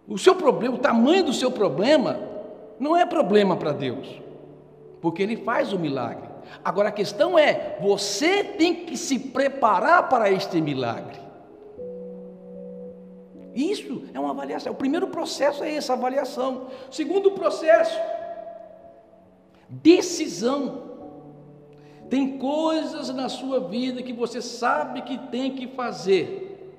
O 0.08 0.18
seu 0.18 0.36
problema, 0.36 0.76
o 0.76 0.80
tamanho 0.80 1.26
do 1.26 1.34
seu 1.34 1.52
problema, 1.52 2.20
não 2.80 2.98
é 2.98 3.06
problema 3.06 3.56
para 3.56 3.72
Deus. 3.72 4.22
Porque 5.00 5.22
Ele 5.22 5.38
faz 5.38 5.72
o 5.72 5.80
milagre. 5.80 6.30
Agora 6.64 6.90
a 6.90 6.92
questão 6.92 7.38
é: 7.38 7.78
você 7.82 8.44
tem 8.44 8.86
que 8.86 8.98
se 8.98 9.18
preparar 9.20 10.10
para 10.10 10.30
este 10.30 10.60
milagre. 10.60 11.20
Isso 13.54 14.04
é 14.14 14.20
uma 14.20 14.32
avaliação. 14.32 14.72
O 14.72 14.76
primeiro 14.76 15.08
processo 15.08 15.64
é 15.64 15.76
essa 15.76 15.94
avaliação. 15.94 16.68
Segundo 16.90 17.32
processo, 17.32 18.00
decisão. 19.70 20.90
Tem 22.10 22.38
coisas 22.38 23.10
na 23.10 23.30
sua 23.30 23.62
vida 23.62 24.04
que 24.04 24.12
você 24.12 24.42
sabe 24.42 25.02
que 25.02 25.18
tem 25.30 25.56
que 25.56 25.68
fazer. 25.68 26.76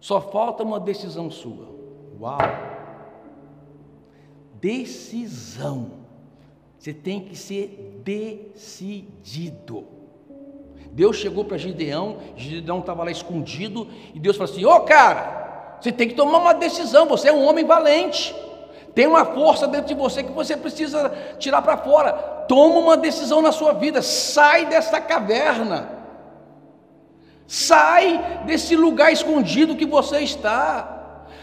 Só 0.00 0.20
falta 0.20 0.62
uma 0.62 0.80
decisão 0.80 1.30
sua. 1.30 1.81
Uau! 2.22 2.38
Decisão. 4.60 6.02
Você 6.78 6.92
tem 6.92 7.20
que 7.24 7.36
ser 7.36 8.00
decidido. 8.04 9.84
Deus 10.92 11.16
chegou 11.16 11.44
para 11.44 11.58
Gideão, 11.58 12.18
Gideão 12.36 12.78
estava 12.78 13.02
lá 13.02 13.10
escondido, 13.10 13.88
e 14.14 14.20
Deus 14.20 14.36
falou 14.36 14.52
assim: 14.52 14.64
Ô 14.64 14.76
oh, 14.76 14.80
cara, 14.82 15.78
você 15.80 15.90
tem 15.90 16.06
que 16.08 16.14
tomar 16.14 16.38
uma 16.38 16.54
decisão, 16.54 17.06
você 17.06 17.28
é 17.28 17.32
um 17.32 17.44
homem 17.44 17.64
valente, 17.64 18.32
tem 18.94 19.08
uma 19.08 19.24
força 19.24 19.66
dentro 19.66 19.88
de 19.88 19.94
você 19.94 20.22
que 20.22 20.30
você 20.30 20.56
precisa 20.56 21.12
tirar 21.40 21.62
para 21.62 21.78
fora. 21.78 22.12
Toma 22.46 22.78
uma 22.78 22.96
decisão 22.96 23.42
na 23.42 23.50
sua 23.50 23.72
vida, 23.72 24.00
sai 24.00 24.66
dessa 24.66 25.00
caverna, 25.00 25.88
sai 27.48 28.44
desse 28.46 28.76
lugar 28.76 29.12
escondido 29.12 29.74
que 29.74 29.86
você 29.86 30.20
está, 30.20 31.01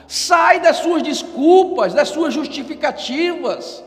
sai 0.10 0.60
das 0.60 0.78
suas 0.78 1.04
desculpas, 1.04 1.94
das 1.94 2.10
suas 2.10 2.34
justificativas. 2.34 3.84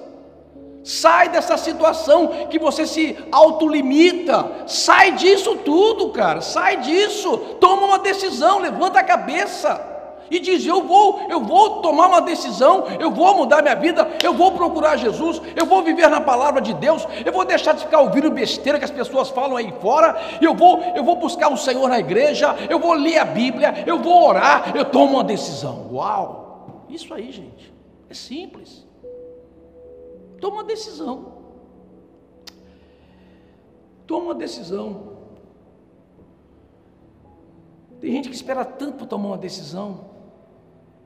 Sai 0.84 1.28
dessa 1.28 1.56
situação 1.56 2.46
que 2.48 2.58
você 2.60 2.86
se 2.86 3.18
autolimita. 3.30 4.64
Sai 4.66 5.12
disso 5.12 5.56
tudo, 5.56 6.10
cara. 6.10 6.40
Sai 6.40 6.76
disso. 6.78 7.36
Toma 7.60 7.86
uma 7.86 7.98
decisão, 7.98 8.60
levanta 8.60 9.00
a 9.00 9.04
cabeça 9.04 9.91
e 10.30 10.38
diz: 10.38 10.64
"Eu 10.66 10.82
vou, 10.82 11.20
eu 11.28 11.40
vou 11.40 11.82
tomar 11.82 12.06
uma 12.06 12.20
decisão, 12.20 12.84
eu 12.98 13.10
vou 13.10 13.36
mudar 13.36 13.62
minha 13.62 13.74
vida, 13.74 14.08
eu 14.22 14.32
vou 14.32 14.52
procurar 14.52 14.96
Jesus, 14.96 15.40
eu 15.54 15.66
vou 15.66 15.82
viver 15.82 16.08
na 16.08 16.20
palavra 16.20 16.60
de 16.60 16.74
Deus, 16.74 17.06
eu 17.24 17.32
vou 17.32 17.44
deixar 17.44 17.72
de 17.72 17.84
ficar 17.84 18.00
ouvindo 18.00 18.30
besteira 18.30 18.78
que 18.78 18.84
as 18.84 18.90
pessoas 18.90 19.28
falam 19.30 19.56
aí 19.56 19.72
fora, 19.80 20.20
eu 20.40 20.54
vou, 20.54 20.80
eu 20.94 21.04
vou 21.04 21.16
buscar 21.16 21.52
o 21.52 21.56
Senhor 21.56 21.88
na 21.88 21.98
igreja, 21.98 22.54
eu 22.68 22.78
vou 22.78 22.94
ler 22.94 23.18
a 23.18 23.24
Bíblia, 23.24 23.84
eu 23.86 23.98
vou 23.98 24.26
orar, 24.28 24.72
eu 24.76 24.84
tomo 24.84 25.14
uma 25.14 25.24
decisão". 25.24 25.88
Uau! 25.92 26.86
Isso 26.88 27.12
aí, 27.14 27.32
gente. 27.32 27.72
É 28.08 28.14
simples. 28.14 28.86
Toma 30.38 30.56
uma 30.56 30.64
decisão. 30.64 31.32
Toma 34.06 34.26
uma 34.26 34.34
decisão. 34.34 35.11
Tem 38.02 38.10
gente 38.10 38.28
que 38.28 38.34
espera 38.34 38.64
tanto 38.64 38.96
para 38.96 39.06
tomar 39.06 39.28
uma 39.28 39.38
decisão. 39.38 40.10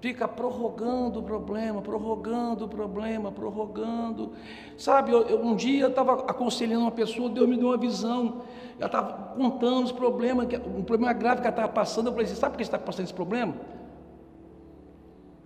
Fica 0.00 0.26
prorrogando 0.26 1.20
o 1.20 1.22
problema, 1.22 1.82
prorrogando 1.82 2.64
o 2.64 2.68
problema, 2.68 3.30
prorrogando. 3.30 4.32
Sabe, 4.78 5.12
eu, 5.12 5.20
eu, 5.26 5.44
um 5.44 5.54
dia 5.54 5.82
eu 5.84 5.90
estava 5.90 6.14
aconselhando 6.22 6.80
uma 6.80 6.90
pessoa, 6.90 7.28
Deus 7.28 7.46
me 7.46 7.58
deu 7.58 7.66
uma 7.66 7.76
visão. 7.76 8.40
Ela 8.78 8.86
estava 8.86 9.34
contando 9.36 9.84
os 9.84 9.92
problemas, 9.92 10.48
um 10.74 10.82
problema 10.82 11.12
grave 11.12 11.42
que 11.42 11.46
ela 11.46 11.54
estava 11.54 11.68
passando. 11.68 12.06
Eu 12.06 12.12
falei 12.12 12.24
assim: 12.24 12.34
sabe 12.34 12.52
por 12.52 12.58
que 12.58 12.64
você 12.64 12.68
está 12.68 12.78
passando 12.78 13.04
esse 13.04 13.14
problema? 13.14 13.54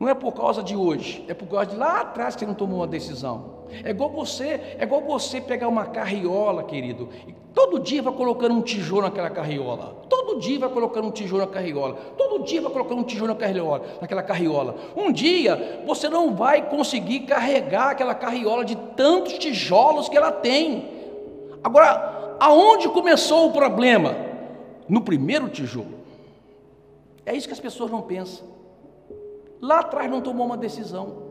Não 0.01 0.09
é 0.09 0.15
por 0.15 0.33
causa 0.33 0.63
de 0.63 0.75
hoje, 0.75 1.23
é 1.29 1.35
por 1.35 1.47
causa 1.47 1.67
de 1.67 1.77
lá 1.77 2.01
atrás 2.01 2.35
que 2.35 2.41
você 2.41 2.47
não 2.47 2.55
tomou 2.55 2.79
uma 2.79 2.87
decisão. 2.87 3.61
É 3.85 3.91
igual 3.91 4.09
você, 4.09 4.59
é 4.79 4.83
igual 4.83 5.03
você 5.03 5.43
pegar 5.43 5.69
uma 5.69 5.85
carriola, 5.85 6.65
querido, 6.65 7.11
e 7.29 7.35
todo 7.53 7.79
dia 7.79 8.01
vai 8.01 8.15
colocando 8.15 8.55
um 8.55 8.63
tijolo 8.63 9.03
naquela 9.03 9.29
carriola. 9.29 10.07
Todo 10.09 10.41
dia 10.41 10.59
vai 10.59 10.71
colocando 10.71 11.09
um 11.09 11.11
tijolo 11.11 11.43
na 11.43 11.49
carriola. 11.49 11.97
Todo 12.17 12.43
dia 12.45 12.63
vai 12.63 12.73
colocando 12.73 13.01
um 13.01 13.05
tijolo 13.05 13.29
na 13.29 13.39
carriola, 13.39 13.85
naquela 14.01 14.23
carriola. 14.23 14.75
Um 14.97 15.13
dia 15.13 15.83
você 15.87 16.09
não 16.09 16.35
vai 16.35 16.71
conseguir 16.71 17.21
carregar 17.21 17.91
aquela 17.91 18.15
carriola 18.15 18.65
de 18.65 18.77
tantos 18.97 19.35
tijolos 19.35 20.09
que 20.09 20.17
ela 20.17 20.33
tem. 20.33 20.89
Agora, 21.63 22.37
aonde 22.41 22.89
começou 22.89 23.49
o 23.49 23.53
problema? 23.53 24.17
No 24.89 25.03
primeiro 25.03 25.51
tijolo. 25.51 26.01
É 27.27 27.37
isso 27.37 27.47
que 27.47 27.53
as 27.53 27.61
pessoas 27.61 27.91
não 27.91 28.01
pensam. 28.01 28.60
Lá 29.61 29.81
atrás 29.81 30.11
não 30.11 30.21
tomou 30.21 30.47
uma 30.47 30.57
decisão, 30.57 31.23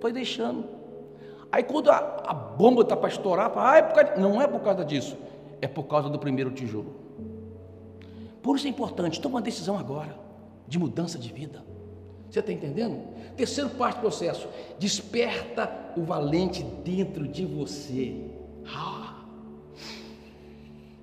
foi 0.00 0.12
deixando. 0.12 0.64
Aí 1.50 1.62
quando 1.62 1.90
a, 1.90 1.96
a 2.26 2.34
bomba 2.34 2.82
está 2.82 2.96
para 2.96 3.08
estourar, 3.08 3.50
fala, 3.50 3.72
ah, 3.72 3.76
é 3.78 3.82
por 3.82 3.94
causa... 3.94 4.16
não 4.20 4.42
é 4.42 4.46
por 4.46 4.60
causa 4.60 4.84
disso, 4.84 5.16
é 5.62 5.66
por 5.66 5.84
causa 5.84 6.10
do 6.10 6.18
primeiro 6.18 6.50
tijolo. 6.50 6.94
Por 8.42 8.56
isso 8.56 8.66
é 8.66 8.70
importante, 8.70 9.20
toma 9.20 9.36
uma 9.36 9.42
decisão 9.42 9.78
agora, 9.78 10.14
de 10.66 10.78
mudança 10.78 11.18
de 11.18 11.32
vida. 11.32 11.64
Você 12.30 12.40
está 12.40 12.52
entendendo? 12.52 13.02
Terceiro 13.36 13.70
parte 13.70 13.96
do 13.96 14.00
processo, 14.02 14.46
desperta 14.78 15.72
o 15.96 16.02
valente 16.02 16.62
dentro 16.62 17.26
de 17.26 17.46
você. 17.46 18.26
Ah. 18.66 19.24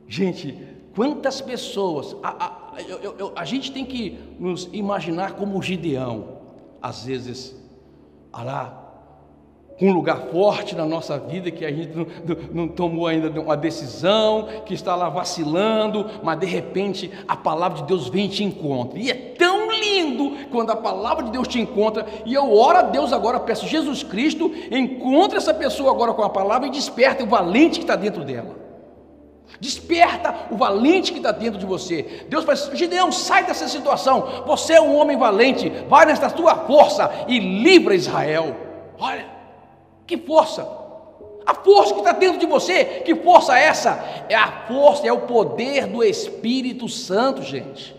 Gente, 0.08 0.56
quantas 0.96 1.42
pessoas, 1.42 2.16
a, 2.22 2.76
a, 2.76 2.82
eu, 2.82 3.16
eu, 3.18 3.34
a 3.36 3.44
gente 3.44 3.72
tem 3.72 3.84
que 3.84 4.20
nos 4.40 4.70
imaginar 4.72 5.34
como 5.34 5.62
Gideão 5.64 6.35
às 6.86 7.04
vezes, 7.04 7.56
lá, 8.32 8.84
com 9.80 9.88
um 9.88 9.94
lugar 9.94 10.28
forte 10.32 10.76
na 10.76 10.86
nossa 10.86 11.18
vida 11.18 11.50
que 11.50 11.66
a 11.66 11.72
gente 11.72 11.96
não, 11.96 12.06
não, 12.54 12.68
tomou 12.68 13.08
ainda 13.08 13.42
uma 13.42 13.58
decisão, 13.58 14.48
que 14.68 14.76
está 14.76 14.96
lá 14.96 15.10
vacilando, 15.10 16.06
mas 16.22 16.40
de 16.40 16.46
repente 16.46 17.12
a 17.28 17.36
palavra 17.36 17.80
de 17.80 17.88
Deus 17.88 18.08
vem 18.08 18.28
e 18.28 18.30
te 18.30 18.44
encontra. 18.44 19.00
E 19.00 19.10
é 19.10 19.16
tão 19.16 19.72
lindo 19.72 20.32
quando 20.52 20.70
a 20.70 20.76
palavra 20.76 21.24
de 21.24 21.32
Deus 21.32 21.48
te 21.48 21.60
encontra. 21.60 22.06
E 22.24 22.36
eu 22.36 22.54
oro 22.54 22.78
a 22.78 22.84
Deus 22.84 23.12
agora, 23.12 23.40
peço 23.40 23.68
Jesus 23.68 24.04
Cristo, 24.04 24.54
encontre 24.70 25.38
essa 25.38 25.56
pessoa 25.56 25.90
agora 25.90 26.14
com 26.14 26.22
a 26.22 26.30
palavra 26.30 26.68
e 26.68 26.72
desperte 26.72 27.24
o 27.24 27.28
valente 27.28 27.80
que 27.80 27.84
está 27.84 27.96
dentro 27.96 28.24
dela. 28.24 28.65
Desperta 29.60 30.36
o 30.52 30.58
valente 30.58 31.12
que 31.12 31.20
está 31.20 31.32
dentro 31.32 31.60
de 31.60 31.66
você. 31.66 32.26
Deus 32.28 32.44
fala 32.44 32.54
assim, 32.54 32.76
Gideão, 32.76 33.12
sai 33.12 33.46
dessa 33.46 33.68
situação. 33.68 34.44
Você 34.46 34.74
é 34.74 34.82
um 34.82 34.96
homem 34.96 35.18
valente. 35.18 35.70
Vai 35.88 36.06
nessa 36.06 36.30
tua 36.30 36.56
força 36.56 37.10
e 37.28 37.40
livra 37.40 37.96
Israel. 37.96 38.56
Olha, 39.00 39.26
que 40.06 40.18
força. 40.18 40.68
A 41.46 41.54
força 41.54 41.94
que 41.94 42.00
está 42.00 42.12
dentro 42.12 42.40
de 42.40 42.46
você, 42.46 42.86
que 43.06 43.16
força 43.16 43.58
é 43.58 43.66
essa? 43.66 44.04
É 44.28 44.36
a 44.36 44.66
força, 44.68 45.08
é 45.08 45.14
o 45.14 45.22
poder 45.22 45.86
do 45.86 46.04
Espírito 46.04 46.90
Santo, 46.90 47.44
gente. 47.44 47.96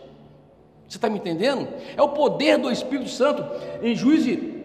Você 0.89 0.99
está 0.99 1.09
me 1.09 1.19
entendendo? 1.19 1.69
É 1.97 2.03
o 2.03 2.09
poder 2.09 2.59
do 2.59 2.71
Espírito 2.71 3.09
Santo. 3.09 3.45
Em 3.83 3.95
Juízes 3.95 4.56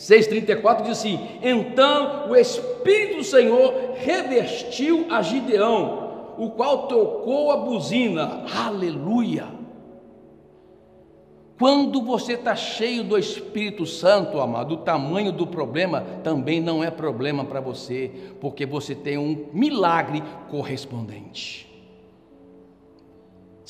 6,34 0.00 0.82
diz 0.82 0.92
assim: 0.92 1.20
Então 1.42 2.30
o 2.30 2.34
Espírito 2.34 3.18
do 3.18 3.24
Senhor 3.24 3.92
revestiu 3.96 5.06
a 5.10 5.20
Gideão 5.20 6.32
o 6.38 6.50
qual 6.52 6.88
tocou 6.88 7.52
a 7.52 7.58
buzina. 7.58 8.46
Aleluia! 8.66 9.60
Quando 11.58 12.00
você 12.00 12.32
está 12.32 12.56
cheio 12.56 13.04
do 13.04 13.18
Espírito 13.18 13.84
Santo, 13.84 14.40
amado, 14.40 14.72
o 14.72 14.78
tamanho 14.78 15.30
do 15.30 15.46
problema 15.46 16.00
também 16.24 16.58
não 16.58 16.82
é 16.82 16.90
problema 16.90 17.44
para 17.44 17.60
você, 17.60 18.10
porque 18.40 18.64
você 18.64 18.94
tem 18.94 19.18
um 19.18 19.50
milagre 19.52 20.22
correspondente. 20.50 21.69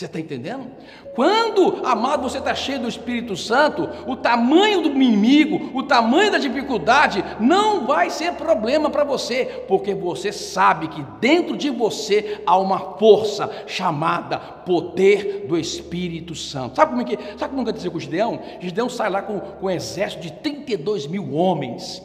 Você 0.00 0.06
está 0.06 0.18
entendendo? 0.18 0.66
Quando, 1.14 1.84
amado, 1.84 2.22
você 2.22 2.38
está 2.38 2.54
cheio 2.54 2.80
do 2.80 2.88
Espírito 2.88 3.36
Santo, 3.36 3.86
o 4.06 4.16
tamanho 4.16 4.80
do 4.80 4.88
inimigo, 4.88 5.78
o 5.78 5.82
tamanho 5.82 6.32
da 6.32 6.38
dificuldade 6.38 7.22
não 7.38 7.86
vai 7.86 8.08
ser 8.08 8.32
problema 8.32 8.88
para 8.88 9.04
você, 9.04 9.62
porque 9.68 9.92
você 9.92 10.32
sabe 10.32 10.88
que 10.88 11.04
dentro 11.20 11.54
de 11.54 11.68
você 11.68 12.40
há 12.46 12.56
uma 12.56 12.96
força 12.96 13.50
chamada 13.66 14.38
poder 14.38 15.44
do 15.46 15.58
Espírito 15.58 16.34
Santo. 16.34 16.76
Sabe 16.76 16.92
como 16.92 17.02
é 17.02 17.04
que, 17.04 17.18
sabe 17.38 17.50
como 17.50 17.60
aconteceu 17.60 17.92
com 17.92 18.00
Gideão? 18.00 18.40
Gideão 18.58 18.88
sai 18.88 19.10
lá 19.10 19.20
com, 19.20 19.38
com 19.38 19.66
um 19.66 19.70
exército 19.70 20.22
de 20.22 20.32
32 20.32 21.06
mil 21.06 21.34
homens, 21.34 22.02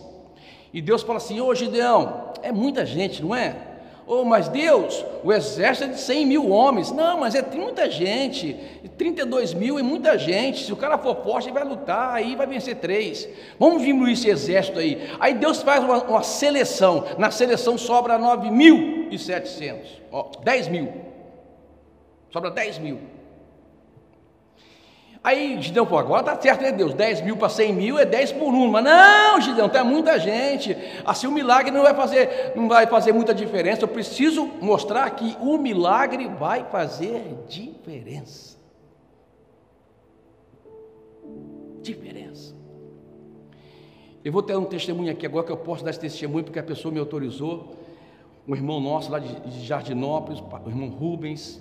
e 0.73 0.81
Deus 0.81 1.01
fala 1.01 1.15
assim: 1.15 1.39
Ô 1.39 1.55
Gideão, 1.55 2.33
é 2.43 2.51
muita 2.51 2.85
gente, 2.85 3.23
não 3.23 3.33
é? 3.33 3.55
Oh, 4.07 4.23
mas 4.23 4.47
Deus, 4.47 5.03
o 5.23 5.33
exército 5.33 5.89
é 5.89 5.93
de 5.93 5.99
100 5.99 6.25
mil 6.27 6.49
homens. 6.49 6.91
Não, 6.91 7.19
mas 7.19 7.33
é 7.33 7.41
muita 7.41 7.89
gente. 7.89 8.53
32 8.97 9.53
mil 9.53 9.79
é 9.79 9.81
muita 9.81 10.17
gente. 10.17 10.63
Se 10.63 10.71
o 10.71 10.77
cara 10.77 10.97
for 10.97 11.23
forte, 11.23 11.47
ele 11.47 11.55
vai 11.55 11.63
lutar, 11.63 12.13
aí 12.13 12.35
vai 12.35 12.45
vencer 12.45 12.75
três. 12.75 13.27
Vamos 13.57 13.81
diminuir 13.81 14.13
esse 14.13 14.29
exército 14.29 14.77
aí. 14.77 15.09
Aí 15.19 15.33
Deus 15.33 15.63
faz 15.63 15.83
uma, 15.83 16.03
uma 16.03 16.21
seleção. 16.21 17.05
Na 17.17 17.31
seleção 17.31 17.79
sobra 17.79 18.19
9.700. 18.19 19.87
Ó, 20.11 20.29
10 20.43 20.67
mil. 20.67 20.93
Sobra 22.31 22.51
10 22.51 22.77
mil. 22.77 23.14
Aí 25.25 25.59
Gideão 25.59 25.87
falou, 25.87 26.01
agora 26.01 26.19
está 26.21 26.39
certo, 26.39 26.61
né 26.61 26.71
Deus? 26.71 26.93
10 26.93 27.21
mil 27.21 27.35
para 27.35 27.49
100 27.49 27.73
mil 27.73 27.97
é 27.97 28.05
10 28.05 28.33
por 28.33 28.53
um. 28.53 28.69
Mas 28.69 28.83
não, 28.83 29.41
Gideão, 29.41 29.67
tem 29.67 29.83
muita 29.83 30.19
gente. 30.19 30.77
Assim 31.03 31.25
o 31.25 31.31
milagre 31.31 31.71
não 31.71 31.81
vai 31.81 31.95
fazer, 31.95 32.53
não 32.55 32.67
vai 32.67 32.85
fazer 32.85 33.11
muita 33.11 33.33
diferença. 33.33 33.81
Eu 33.81 33.87
preciso 33.87 34.45
mostrar 34.61 35.09
que 35.09 35.35
o 35.41 35.57
milagre 35.57 36.27
vai 36.27 36.63
fazer 36.65 37.39
diferença. 37.47 38.55
Diferença. 41.81 42.53
Eu 44.23 44.31
vou 44.31 44.43
ter 44.43 44.55
um 44.55 44.65
testemunho 44.65 45.11
aqui 45.11 45.25
agora 45.25 45.43
que 45.43 45.51
eu 45.51 45.57
posso 45.57 45.83
dar 45.83 45.89
esse 45.89 45.99
testemunho 45.99 46.43
porque 46.43 46.59
a 46.59 46.63
pessoa 46.63 46.93
me 46.93 46.99
autorizou. 46.99 47.75
Um 48.47 48.53
irmão 48.53 48.79
nosso 48.79 49.11
lá 49.11 49.17
de 49.17 49.65
Jardinópolis, 49.65 50.39
o 50.39 50.69
irmão 50.69 50.89
Rubens, 50.89 51.59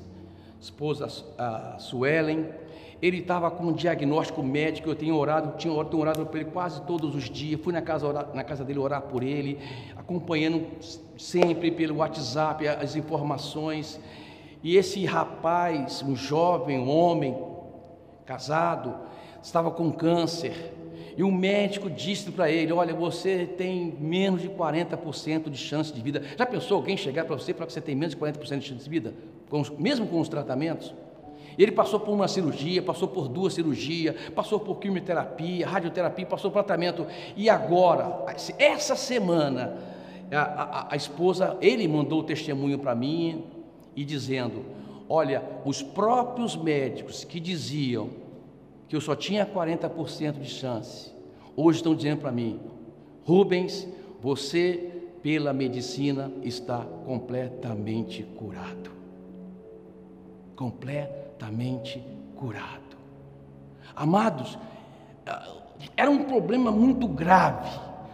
esposa 0.61 1.09
a 1.38 1.79
Suelen 1.79 2.62
ele 3.07 3.19
estava 3.19 3.51
com 3.51 3.64
um 3.64 3.73
diagnóstico 3.73 4.43
médico, 4.43 4.88
eu 4.88 4.95
tenho 4.95 5.14
orado, 5.14 5.59
tinha 5.59 5.71
orado, 5.71 5.90
tenho 5.90 6.01
orado 6.01 6.25
por 6.25 6.37
ele 6.37 6.47
quase 6.47 6.81
todos 6.87 7.14
os 7.14 7.29
dias, 7.29 7.61
fui 7.61 7.71
na 7.71 7.83
casa, 7.83 8.07
orar, 8.07 8.31
na 8.33 8.43
casa 8.43 8.64
dele 8.64 8.79
orar 8.79 9.03
por 9.03 9.23
ele, 9.23 9.59
acompanhando 9.95 10.67
sempre 11.19 11.71
pelo 11.71 11.97
WhatsApp 11.97 12.67
as 12.67 12.97
informações. 12.97 14.01
E 14.62 14.79
esse 14.79 15.05
rapaz, 15.05 16.03
um 16.03 16.17
jovem 16.17 16.79
um 16.79 16.88
homem, 16.88 17.37
casado, 18.25 18.95
estava 19.43 19.71
com 19.71 19.93
câncer. 19.93 20.73
E 21.14 21.23
o 21.23 21.31
médico 21.31 21.90
disse 21.90 22.33
para 22.33 22.51
ele: 22.51 22.73
Olha, 22.73 22.95
você 22.95 23.45
tem 23.45 23.95
menos 24.01 24.40
de 24.40 24.49
40% 24.49 25.51
de 25.51 25.59
chance 25.59 25.93
de 25.93 26.01
vida. 26.01 26.23
Já 26.38 26.47
pensou 26.47 26.79
alguém 26.79 26.97
chegar 26.97 27.27
para 27.27 27.37
você 27.37 27.51
e 27.51 27.55
falar 27.55 27.67
que 27.67 27.75
você 27.75 27.83
tem 27.83 27.95
menos 27.95 28.14
de 28.14 28.21
40% 28.21 28.59
de 28.61 28.67
chance 28.67 28.83
de 28.83 28.88
vida? 28.88 29.12
Mesmo 29.79 30.07
com 30.07 30.19
os 30.21 30.29
tratamentos? 30.31 30.95
Ele 31.59 31.73
passou 31.73 32.01
por 32.01 32.12
uma 32.12 32.27
cirurgia, 32.27 32.83
passou 32.83 33.09
por 33.09 33.29
duas 33.29 33.55
cirurgias, 33.55 34.14
passou 34.31 34.59
por 34.59 34.77
quimioterapia, 34.77 35.67
radioterapia, 35.67 36.27
passou 36.27 36.51
por 36.51 36.64
tratamento. 36.64 37.07
E 37.37 37.49
agora, 37.49 38.25
essa 38.59 38.97
semana, 38.97 39.77
a, 40.33 40.40
a, 40.40 40.93
a 40.93 40.97
esposa, 40.97 41.57
ele 41.61 41.87
mandou 41.87 42.21
o 42.21 42.25
testemunho 42.25 42.79
para 42.79 42.95
mim 42.95 43.45
e 43.95 44.05
dizendo: 44.05 44.64
Olha, 45.09 45.43
os 45.64 45.83
próprios 45.83 46.57
médicos 46.57 47.25
que 47.25 47.38
diziam 47.38 48.11
que 48.88 48.97
eu 48.97 49.01
só 49.01 49.14
tinha 49.14 49.47
40% 49.47 50.40
de 50.40 50.49
chance, 50.49 51.12
hoje 51.57 51.79
estão 51.79 51.95
dizendo 51.95 52.21
para 52.21 52.33
mim: 52.33 52.59
Rubens, 53.25 53.87
você, 54.21 54.90
pela 55.23 55.53
medicina, 55.53 56.33
está 56.43 56.85
completamente 57.07 58.25
curado. 58.25 58.90
Completamente 60.57 61.24
completamente 61.35 62.03
curado. 62.37 62.97
Amados, 63.94 64.59
era 65.97 66.11
um 66.11 66.25
problema 66.25 66.70
muito 66.70 67.07
grave, 67.07 67.68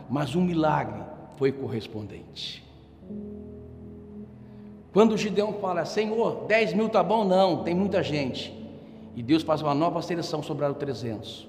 mas 0.08 0.34
um 0.34 0.42
milagre 0.42 1.02
foi 1.36 1.52
correspondente. 1.52 2.64
Quando 4.92 5.16
Gideão 5.16 5.54
fala, 5.54 5.84
Senhor, 5.84 6.46
10 6.46 6.74
mil 6.74 6.88
tá 6.88 7.02
bom? 7.02 7.24
Não, 7.24 7.62
tem 7.62 7.74
muita 7.74 8.02
gente. 8.02 8.52
E 9.14 9.22
Deus 9.22 9.42
faz 9.42 9.62
uma 9.62 9.74
nova 9.74 10.02
seleção, 10.02 10.42
sobraram 10.42 10.74
300. 10.74 11.48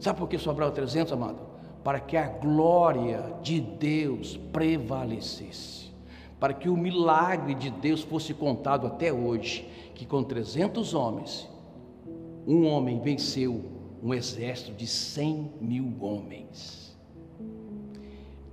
Sabe 0.00 0.18
por 0.18 0.28
que 0.28 0.38
sobraram 0.38 0.72
300, 0.72 1.12
amado? 1.12 1.38
Para 1.84 2.00
que 2.00 2.16
a 2.16 2.26
glória 2.26 3.36
de 3.42 3.60
Deus 3.60 4.36
prevalecesse. 4.52 5.93
Para 6.38 6.52
que 6.54 6.68
o 6.68 6.76
milagre 6.76 7.54
de 7.54 7.70
Deus 7.70 8.02
fosse 8.02 8.34
contado 8.34 8.86
até 8.86 9.12
hoje 9.12 9.68
que 9.94 10.04
com 10.04 10.22
300 10.22 10.94
homens, 10.94 11.48
um 12.46 12.66
homem 12.66 13.00
venceu 13.00 13.64
um 14.02 14.12
exército 14.12 14.72
de 14.72 14.86
100 14.86 15.52
mil 15.60 15.96
homens. 16.00 16.94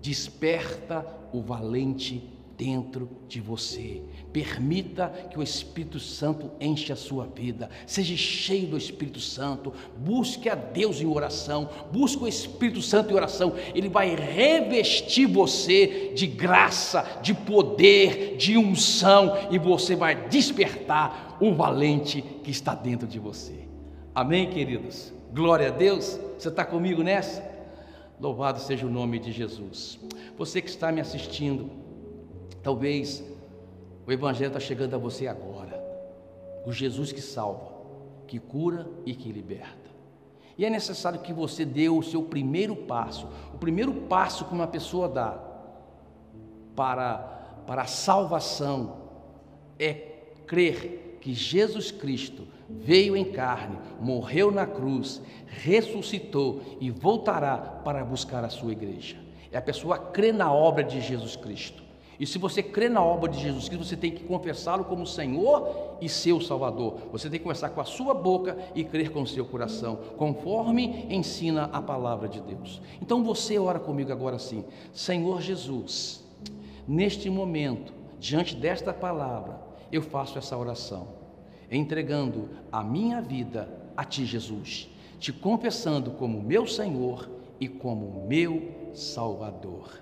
Desperta 0.01 1.05
o 1.33 1.41
valente 1.41 2.40
dentro 2.61 3.09
de 3.27 3.41
você. 3.41 4.03
Permita 4.31 5.09
que 5.31 5.39
o 5.39 5.41
Espírito 5.41 5.99
Santo 5.99 6.51
enche 6.61 6.93
a 6.93 6.95
sua 6.95 7.25
vida. 7.25 7.71
Seja 7.87 8.15
cheio 8.15 8.67
do 8.67 8.77
Espírito 8.77 9.19
Santo. 9.19 9.73
Busque 9.97 10.47
a 10.47 10.53
Deus 10.53 11.01
em 11.01 11.07
oração. 11.07 11.67
Busque 11.91 12.23
o 12.23 12.27
Espírito 12.27 12.79
Santo 12.79 13.11
em 13.11 13.15
oração. 13.15 13.55
Ele 13.73 13.89
vai 13.89 14.15
revestir 14.15 15.25
você 15.25 16.11
de 16.13 16.27
graça, 16.27 17.19
de 17.23 17.33
poder, 17.33 18.37
de 18.37 18.55
unção 18.55 19.49
e 19.49 19.57
você 19.57 19.95
vai 19.95 20.27
despertar 20.27 21.39
o 21.41 21.55
valente 21.55 22.21
que 22.43 22.51
está 22.51 22.75
dentro 22.75 23.07
de 23.07 23.17
você. 23.17 23.55
Amém, 24.13 24.51
queridos? 24.51 25.11
Glória 25.33 25.69
a 25.69 25.71
Deus. 25.71 26.19
Você 26.37 26.49
está 26.49 26.63
comigo 26.63 27.01
nessa? 27.01 27.43
Louvado 28.19 28.59
seja 28.59 28.85
o 28.85 28.89
nome 28.89 29.17
de 29.17 29.31
Jesus. 29.31 29.99
Você 30.37 30.61
que 30.61 30.69
está 30.69 30.91
me 30.91 31.01
assistindo, 31.01 31.80
Talvez 32.63 33.23
o 34.05 34.11
Evangelho 34.11 34.47
está 34.47 34.59
chegando 34.59 34.95
a 34.95 34.99
você 34.99 35.27
agora. 35.27 35.81
O 36.65 36.71
Jesus 36.71 37.11
que 37.11 37.21
salva, 37.21 37.71
que 38.27 38.39
cura 38.39 38.87
e 39.05 39.15
que 39.15 39.31
liberta. 39.31 39.89
E 40.57 40.65
é 40.65 40.69
necessário 40.69 41.19
que 41.19 41.33
você 41.33 41.65
dê 41.65 41.89
o 41.89 42.03
seu 42.03 42.21
primeiro 42.23 42.75
passo. 42.75 43.27
O 43.53 43.57
primeiro 43.57 43.93
passo 43.93 44.45
que 44.45 44.53
uma 44.53 44.67
pessoa 44.67 45.09
dá 45.09 45.39
para, 46.75 47.17
para 47.65 47.83
a 47.83 47.87
salvação 47.87 48.97
é 49.79 49.93
crer 50.45 51.17
que 51.21 51.33
Jesus 51.33 51.91
Cristo 51.91 52.47
veio 52.69 53.15
em 53.15 53.31
carne, 53.31 53.77
morreu 53.99 54.51
na 54.51 54.65
cruz, 54.65 55.21
ressuscitou 55.47 56.61
e 56.79 56.89
voltará 56.89 57.57
para 57.57 58.03
buscar 58.03 58.43
a 58.43 58.49
sua 58.49 58.71
igreja. 58.71 59.17
É 59.51 59.57
a 59.57 59.61
pessoa 59.61 59.97
crer 59.97 60.33
na 60.33 60.51
obra 60.51 60.83
de 60.83 61.01
Jesus 61.01 61.35
Cristo. 61.35 61.90
E 62.21 62.27
se 62.27 62.37
você 62.37 62.61
crê 62.61 62.87
na 62.87 63.03
obra 63.03 63.31
de 63.31 63.39
Jesus 63.39 63.67
Cristo, 63.67 63.83
você 63.83 63.97
tem 63.97 64.11
que 64.11 64.23
confessá-lo 64.23 64.85
como 64.85 65.07
Senhor 65.07 65.97
e 65.99 66.07
seu 66.07 66.39
Salvador. 66.39 66.99
Você 67.11 67.27
tem 67.27 67.39
que 67.39 67.43
começar 67.43 67.69
com 67.69 67.81
a 67.81 67.83
sua 67.83 68.13
boca 68.13 68.55
e 68.75 68.83
crer 68.83 69.09
com 69.09 69.23
o 69.23 69.27
seu 69.27 69.43
coração, 69.43 69.97
conforme 70.17 71.07
ensina 71.09 71.63
a 71.73 71.81
palavra 71.81 72.29
de 72.29 72.39
Deus. 72.39 72.79
Então 73.01 73.23
você 73.23 73.57
ora 73.57 73.79
comigo 73.79 74.11
agora 74.11 74.35
assim: 74.35 74.63
Senhor 74.93 75.41
Jesus, 75.41 76.23
neste 76.87 77.27
momento, 77.27 77.91
diante 78.19 78.55
desta 78.55 78.93
palavra, 78.93 79.59
eu 79.91 80.03
faço 80.03 80.37
essa 80.37 80.55
oração, 80.55 81.07
entregando 81.71 82.49
a 82.71 82.83
minha 82.83 83.19
vida 83.19 83.67
a 83.97 84.05
Ti, 84.05 84.27
Jesus, 84.27 84.87
te 85.19 85.33
confessando 85.33 86.11
como 86.11 86.39
meu 86.39 86.67
Senhor 86.67 87.27
e 87.59 87.67
como 87.67 88.27
meu 88.27 88.91
Salvador. 88.93 90.00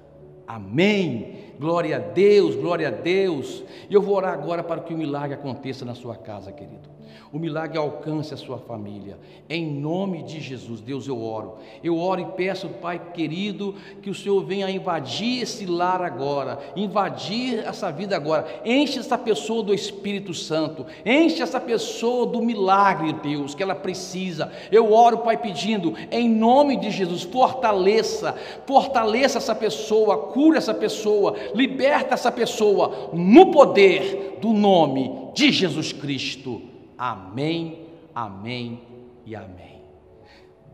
Amém. 0.49 1.53
Glória 1.59 1.97
a 1.97 1.99
Deus, 1.99 2.55
glória 2.55 2.88
a 2.88 2.91
Deus. 2.91 3.63
E 3.88 3.93
eu 3.93 4.01
vou 4.01 4.15
orar 4.15 4.33
agora 4.33 4.63
para 4.63 4.81
que 4.81 4.95
o 4.95 4.97
milagre 4.97 5.35
aconteça 5.35 5.85
na 5.85 5.93
sua 5.93 6.15
casa, 6.15 6.51
querido 6.51 6.98
o 7.32 7.38
milagre 7.38 7.78
alcance 7.78 8.34
a 8.34 8.38
sua 8.38 8.58
família. 8.58 9.17
Em 9.50 9.65
nome 9.65 10.24
de 10.24 10.39
Jesus, 10.39 10.82
Deus, 10.82 11.08
eu 11.08 11.22
oro. 11.22 11.58
Eu 11.84 11.98
oro 11.98 12.22
e 12.22 12.26
peço, 12.26 12.69
Pai 12.82 13.00
querido, 13.13 13.76
que 14.02 14.10
o 14.10 14.15
Senhor 14.15 14.43
venha 14.43 14.69
invadir 14.69 15.43
esse 15.43 15.65
lar 15.65 16.02
agora, 16.02 16.60
invadir 16.76 17.60
essa 17.60 17.91
vida 17.91 18.15
agora. 18.15 18.62
Enche 18.65 19.00
essa 19.00 19.17
pessoa 19.17 19.62
do 19.62 19.74
Espírito 19.74 20.34
Santo, 20.34 20.86
enche 21.06 21.41
essa 21.41 21.60
pessoa 21.60 22.26
do 22.26 22.41
milagre, 22.41 23.13
Deus, 23.13 23.54
que 23.54 23.62
ela 23.62 23.76
precisa. 23.76 24.52
Eu 24.72 24.91
oro, 24.91 25.19
Pai, 25.19 25.38
pedindo, 25.38 25.93
em 26.12 26.30
nome 26.30 26.78
de 26.78 26.89
Jesus, 26.89 27.24
fortaleça, 27.24 28.36
fortaleça 28.65 29.38
essa 29.38 29.54
pessoa, 29.54 30.17
cura 30.17 30.58
essa 30.58 30.74
pessoa, 30.74 31.36
liberta 31.54 32.13
essa 32.15 32.32
pessoa, 32.32 33.10
no 33.13 33.52
poder 33.52 34.38
do 34.41 34.54
nome 34.54 35.30
de 35.34 35.52
Jesus 35.52 35.91
Cristo. 35.93 36.62
Amém, 36.99 37.88
amém 38.13 38.83
e 39.25 39.33
amém. 39.33 39.79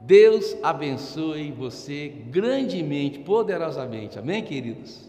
Deus 0.01 0.57
abençoe 0.63 1.51
você 1.51 2.09
grandemente, 2.29 3.19
poderosamente. 3.19 4.17
Amém, 4.17 4.43
queridos? 4.43 5.07